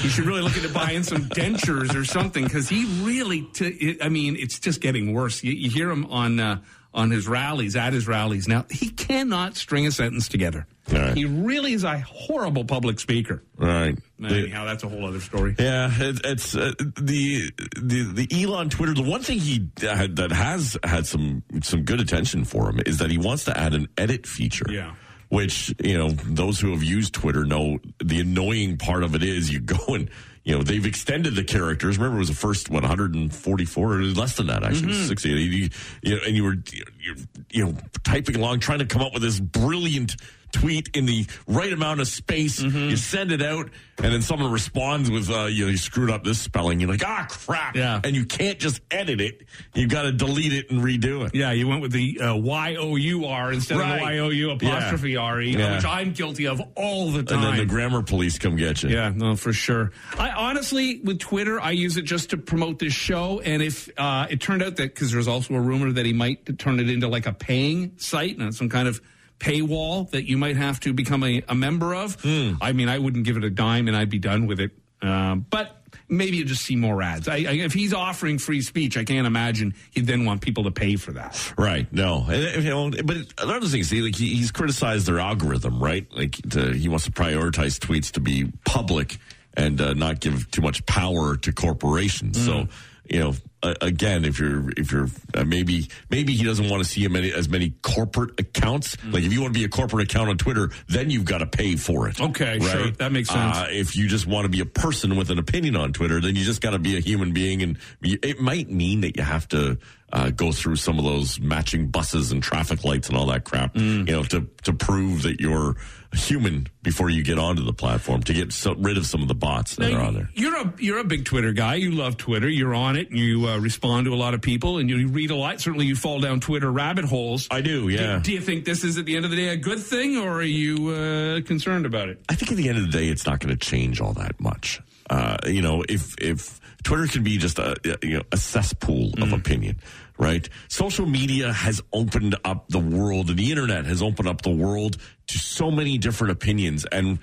He 0.00 0.08
should 0.08 0.26
really 0.26 0.42
look 0.42 0.56
into 0.56 0.68
buying 0.68 1.02
some 1.02 1.24
dentures 1.28 1.94
or 1.98 2.04
something 2.04 2.44
because 2.44 2.68
he 2.68 2.84
really—I 3.02 4.08
mean, 4.08 4.36
it's 4.36 4.58
just 4.58 4.80
getting 4.80 5.12
worse. 5.12 5.42
You, 5.42 5.52
you 5.52 5.70
hear 5.70 5.90
him 5.90 6.06
on 6.06 6.38
uh, 6.40 6.60
on 6.94 7.10
his 7.10 7.28
rallies, 7.28 7.76
at 7.76 7.92
his 7.92 8.08
rallies. 8.08 8.48
Now, 8.48 8.64
he 8.70 8.90
cannot 8.90 9.56
string 9.56 9.86
a 9.86 9.92
sentence 9.92 10.28
together. 10.28 10.66
Right. 10.90 11.16
He 11.16 11.26
really 11.26 11.74
is 11.74 11.84
a 11.84 11.98
horrible 12.00 12.64
public 12.64 12.98
speaker. 12.98 13.42
Right. 13.56 13.96
Anyhow, 14.22 14.64
that's 14.64 14.84
a 14.84 14.88
whole 14.88 15.04
other 15.06 15.20
story. 15.20 15.54
Yeah, 15.58 15.90
it, 15.94 16.20
it's 16.24 16.56
uh, 16.56 16.72
the 16.78 17.52
the 17.76 18.26
the 18.26 18.42
Elon 18.42 18.70
Twitter. 18.70 18.94
The 18.94 19.02
one 19.02 19.22
thing 19.22 19.38
he 19.38 19.68
had, 19.80 20.16
that 20.16 20.32
has 20.32 20.78
had 20.82 21.06
some 21.06 21.42
some 21.62 21.82
good 21.82 22.00
attention 22.00 22.44
for 22.44 22.70
him 22.70 22.80
is 22.86 22.98
that 22.98 23.10
he 23.10 23.18
wants 23.18 23.44
to 23.44 23.56
add 23.56 23.74
an 23.74 23.88
edit 23.98 24.26
feature. 24.26 24.66
Yeah. 24.68 24.94
Which 25.28 25.74
you 25.82 25.98
know 25.98 26.10
those 26.10 26.58
who 26.58 26.70
have 26.70 26.82
used 26.82 27.12
Twitter 27.12 27.44
know 27.44 27.78
the 28.02 28.20
annoying 28.20 28.78
part 28.78 29.02
of 29.02 29.14
it 29.14 29.22
is 29.22 29.52
you 29.52 29.60
go 29.60 29.76
and 29.88 30.08
you 30.44 30.56
know 30.56 30.62
they've 30.62 30.86
extended 30.86 31.34
the 31.34 31.44
characters. 31.44 31.98
Remember, 31.98 32.16
it 32.16 32.20
was 32.20 32.28
the 32.28 32.34
first 32.34 32.70
what 32.70 32.82
144 32.82 33.92
or 33.92 34.00
less 34.00 34.36
than 34.36 34.46
that 34.46 34.64
actually, 34.64 34.92
Mm-hmm. 34.92 35.06
60. 35.06 35.28
You, 35.28 35.68
you 36.02 36.14
know, 36.16 36.20
and 36.26 36.34
you 36.34 36.44
were 36.44 36.56
you 36.98 37.16
you 37.50 37.64
know 37.66 37.74
typing 38.04 38.36
along 38.36 38.60
trying 38.60 38.78
to 38.78 38.86
come 38.86 39.02
up 39.02 39.12
with 39.12 39.22
this 39.22 39.38
brilliant 39.38 40.16
tweet 40.52 40.90
in 40.96 41.06
the 41.06 41.26
right 41.46 41.72
amount 41.72 42.00
of 42.00 42.08
space. 42.08 42.60
Mm-hmm. 42.60 42.90
You 42.90 42.96
send 42.96 43.32
it 43.32 43.42
out, 43.42 43.70
and 44.02 44.12
then 44.12 44.22
someone 44.22 44.50
responds 44.52 45.10
with, 45.10 45.30
uh, 45.30 45.46
you 45.46 45.64
know, 45.64 45.70
you 45.70 45.76
screwed 45.76 46.10
up 46.10 46.24
this 46.24 46.38
spelling. 46.40 46.80
You're 46.80 46.90
like, 46.90 47.04
ah, 47.04 47.26
crap. 47.28 47.76
Yeah. 47.76 48.00
And 48.02 48.14
you 48.16 48.24
can't 48.24 48.58
just 48.58 48.80
edit 48.90 49.20
it. 49.20 49.42
You've 49.74 49.90
got 49.90 50.02
to 50.02 50.12
delete 50.12 50.52
it 50.52 50.70
and 50.70 50.80
redo 50.80 51.26
it. 51.26 51.34
Yeah, 51.34 51.52
you 51.52 51.68
went 51.68 51.82
with 51.82 51.92
the 51.92 52.20
uh, 52.20 52.36
Y 52.36 52.76
O 52.76 52.96
U 52.96 53.24
R 53.26 53.52
instead 53.52 53.76
of 53.76 53.82
Right. 53.82 53.98
the 53.98 54.02
Y 54.04 54.18
O 54.18 54.28
U 54.30 54.50
apostrophe 54.50 55.16
R 55.16 55.40
E, 55.40 55.50
Yeah. 55.56 55.76
which 55.76 55.84
I'm 55.84 56.12
guilty 56.12 56.46
of 56.46 56.60
all 56.74 57.10
the 57.10 57.22
time. 57.22 57.38
And 57.38 57.46
then 57.46 57.56
the 57.58 57.66
grammar 57.66 58.02
police 58.02 58.38
come 58.38 58.56
get 58.56 58.82
you. 58.82 58.90
Yeah, 58.90 59.12
no, 59.14 59.36
for 59.36 59.52
sure. 59.52 59.92
I 60.18 60.30
honestly, 60.30 61.00
with 61.02 61.18
Twitter, 61.18 61.60
I 61.60 61.72
use 61.72 61.96
it 61.96 62.02
just 62.02 62.30
to 62.30 62.36
promote 62.36 62.78
this 62.78 62.92
show. 62.92 63.40
And 63.40 63.62
if 63.62 63.88
uh, 63.98 64.26
it 64.30 64.40
turned 64.40 64.62
out 64.62 64.76
that 64.76 64.94
because 64.94 65.12
there's 65.12 65.28
also 65.28 65.54
a 65.54 65.60
rumor 65.60 65.92
that 65.92 66.06
he 66.06 66.12
might 66.12 66.58
turn 66.58 66.80
it 66.80 66.88
into 66.88 67.08
like 67.08 67.26
a 67.26 67.32
paying 67.32 67.92
site 67.98 68.38
and 68.38 68.54
some 68.54 68.68
kind 68.68 68.88
of 68.88 69.00
paywall 69.38 70.10
that 70.10 70.24
you 70.28 70.36
might 70.36 70.56
have 70.56 70.80
to 70.80 70.92
become 70.92 71.22
a, 71.22 71.42
a 71.48 71.54
member 71.54 71.94
of. 71.94 72.16
I 72.60 72.72
mean, 72.72 72.88
I 72.88 72.98
wouldn't 72.98 73.24
give 73.24 73.36
it 73.36 73.44
a 73.44 73.50
dime 73.50 73.88
and 73.88 73.96
I'd 73.96 74.10
be 74.10 74.18
done 74.18 74.46
with 74.46 74.60
it. 74.60 74.72
Um, 75.00 75.46
but 75.48 75.76
maybe 76.08 76.38
you 76.38 76.44
just 76.44 76.64
see 76.64 76.74
more 76.74 77.00
ads. 77.02 77.28
I, 77.28 77.34
I, 77.36 77.52
if 77.52 77.72
he's 77.72 77.94
offering 77.94 78.38
free 78.38 78.62
speech, 78.62 78.96
I 78.96 79.04
can't 79.04 79.26
imagine 79.26 79.74
he'd 79.92 80.06
then 80.06 80.24
want 80.24 80.40
people 80.40 80.64
to 80.64 80.70
pay 80.72 80.96
for 80.96 81.12
that. 81.12 81.52
Right. 81.56 81.86
No. 81.92 82.26
And, 82.28 82.64
you 82.64 82.70
know, 82.70 82.90
but 82.90 83.16
another 83.38 83.66
thing, 83.66 83.84
see, 83.84 84.02
like 84.02 84.16
he, 84.16 84.34
he's 84.34 84.50
criticized 84.50 85.06
their 85.06 85.20
algorithm, 85.20 85.80
right? 85.80 86.06
Like 86.12 86.32
to, 86.50 86.72
he 86.72 86.88
wants 86.88 87.04
to 87.04 87.12
prioritize 87.12 87.78
tweets 87.78 88.10
to 88.12 88.20
be 88.20 88.50
public 88.64 89.18
and 89.54 89.80
uh, 89.80 89.94
not 89.94 90.20
give 90.20 90.50
too 90.50 90.62
much 90.62 90.84
power 90.86 91.36
to 91.36 91.52
corporations. 91.52 92.44
So, 92.44 92.68
you 93.08 93.20
know, 93.20 93.34
uh, 93.62 93.74
again, 93.80 94.24
if 94.24 94.38
you're 94.38 94.70
if 94.76 94.92
you're 94.92 95.08
uh, 95.34 95.44
maybe 95.44 95.88
maybe 96.10 96.34
he 96.34 96.44
doesn't 96.44 96.68
want 96.68 96.82
to 96.82 96.88
see 96.88 97.06
many, 97.08 97.32
as 97.32 97.48
many 97.48 97.70
corporate 97.82 98.38
accounts. 98.38 98.96
Like 99.04 99.24
if 99.24 99.32
you 99.32 99.40
want 99.42 99.52
to 99.54 99.58
be 99.58 99.64
a 99.64 99.68
corporate 99.68 100.04
account 100.10 100.28
on 100.30 100.38
Twitter, 100.38 100.70
then 100.88 101.10
you've 101.10 101.24
got 101.24 101.38
to 101.38 101.46
pay 101.46 101.76
for 101.76 102.08
it. 102.08 102.20
Okay, 102.20 102.58
right? 102.58 102.62
sure. 102.70 102.90
That 102.92 103.10
makes 103.12 103.28
sense. 103.30 103.56
Uh, 103.56 103.66
if 103.70 103.96
you 103.96 104.06
just 104.08 104.26
want 104.26 104.44
to 104.44 104.48
be 104.48 104.60
a 104.60 104.66
person 104.66 105.16
with 105.16 105.30
an 105.30 105.38
opinion 105.38 105.74
on 105.76 105.92
Twitter, 105.92 106.20
then 106.20 106.36
you 106.36 106.44
just 106.44 106.60
got 106.60 106.70
to 106.70 106.78
be 106.78 106.96
a 106.96 107.00
human 107.00 107.32
being, 107.32 107.62
and 107.62 107.78
you- 108.00 108.18
it 108.22 108.40
might 108.40 108.70
mean 108.70 109.00
that 109.00 109.16
you 109.16 109.22
have 109.22 109.48
to 109.48 109.78
uh, 110.12 110.30
go 110.30 110.52
through 110.52 110.76
some 110.76 110.98
of 110.98 111.04
those 111.04 111.38
matching 111.38 111.88
buses 111.88 112.32
and 112.32 112.42
traffic 112.42 112.82
lights 112.84 113.08
and 113.08 113.18
all 113.18 113.26
that 113.26 113.44
crap, 113.44 113.74
Mm. 113.74 114.08
you 114.08 114.14
know, 114.14 114.22
to 114.24 114.48
to 114.62 114.72
prove 114.72 115.22
that 115.22 115.38
you're 115.40 115.76
human 116.14 116.66
before 116.82 117.10
you 117.10 117.22
get 117.22 117.38
onto 117.38 117.62
the 117.62 117.72
platform 117.74 118.22
to 118.22 118.32
get 118.32 118.50
so, 118.52 118.74
rid 118.76 118.96
of 118.96 119.04
some 119.04 119.20
of 119.20 119.28
the 119.28 119.34
bots 119.34 119.76
that 119.76 119.92
are 119.92 120.00
on 120.00 120.14
there. 120.14 120.30
You're 120.32 120.56
a 120.56 120.72
you're 120.78 120.98
a 120.98 121.04
big 121.04 121.26
Twitter 121.26 121.52
guy. 121.52 121.74
You 121.74 121.90
love 121.90 122.16
Twitter. 122.16 122.48
You're 122.48 122.74
on 122.74 122.96
it. 122.96 123.10
And 123.10 123.18
you 123.18 123.46
uh, 123.48 123.58
respond 123.58 124.06
to 124.06 124.14
a 124.14 124.16
lot 124.16 124.34
of 124.34 124.40
people, 124.40 124.78
and 124.78 124.88
you 124.88 125.08
read 125.08 125.30
a 125.30 125.36
lot. 125.36 125.60
Certainly, 125.60 125.86
you 125.86 125.96
fall 125.96 126.20
down 126.20 126.40
Twitter 126.40 126.70
rabbit 126.70 127.04
holes. 127.04 127.48
I 127.50 127.60
do, 127.60 127.88
yeah. 127.88 128.16
Do, 128.16 128.22
do 128.22 128.32
you 128.32 128.40
think 128.40 128.64
this 128.64 128.84
is 128.84 128.98
at 128.98 129.04
the 129.04 129.16
end 129.16 129.24
of 129.24 129.30
the 129.30 129.36
day 129.36 129.48
a 129.48 129.56
good 129.56 129.80
thing, 129.80 130.16
or 130.16 130.38
are 130.38 130.42
you 130.42 130.90
uh, 130.90 131.40
concerned 131.42 131.86
about 131.86 132.08
it? 132.08 132.20
I 132.28 132.34
think 132.34 132.50
at 132.50 132.56
the 132.56 132.68
end 132.68 132.78
of 132.78 132.84
the 132.84 132.92
day, 132.92 133.08
it's 133.08 133.26
not 133.26 133.40
going 133.40 133.56
to 133.56 133.66
change 133.66 134.00
all 134.00 134.12
that 134.14 134.40
much. 134.40 134.80
Uh, 135.10 135.38
you 135.46 135.62
know, 135.62 135.84
if 135.88 136.14
if 136.18 136.60
Twitter 136.82 137.06
can 137.06 137.22
be 137.22 137.38
just 137.38 137.58
a 137.58 137.76
you 138.02 138.18
know 138.18 138.22
a 138.30 138.36
cesspool 138.36 139.12
of 139.22 139.32
opinion, 139.32 139.78
right? 140.18 140.48
Social 140.68 141.06
media 141.06 141.52
has 141.52 141.80
opened 141.92 142.36
up 142.44 142.68
the 142.68 142.78
world, 142.78 143.30
and 143.30 143.38
the 143.38 143.50
internet 143.50 143.86
has 143.86 144.02
opened 144.02 144.28
up 144.28 144.42
the 144.42 144.50
world 144.50 144.98
to 145.28 145.38
so 145.38 145.70
many 145.70 145.98
different 145.98 146.32
opinions, 146.32 146.84
and 146.92 147.18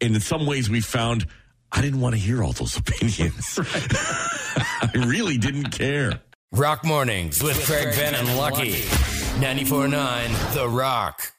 and 0.00 0.14
in 0.14 0.20
some 0.20 0.46
ways, 0.46 0.70
we 0.70 0.80
found 0.80 1.26
I 1.72 1.82
didn't 1.82 2.00
want 2.00 2.14
to 2.14 2.20
hear 2.20 2.42
all 2.42 2.52
those 2.52 2.76
opinions. 2.78 3.58
I 4.82 4.90
really 5.06 5.38
didn't 5.38 5.70
care. 5.70 6.20
Rock 6.52 6.84
Mornings 6.84 7.42
with 7.42 7.64
Craig 7.66 7.94
Ben 7.96 8.14
and 8.14 8.36
Lucky. 8.36 8.72
94.9 9.40 10.54
The 10.54 10.68
Rock. 10.68 11.32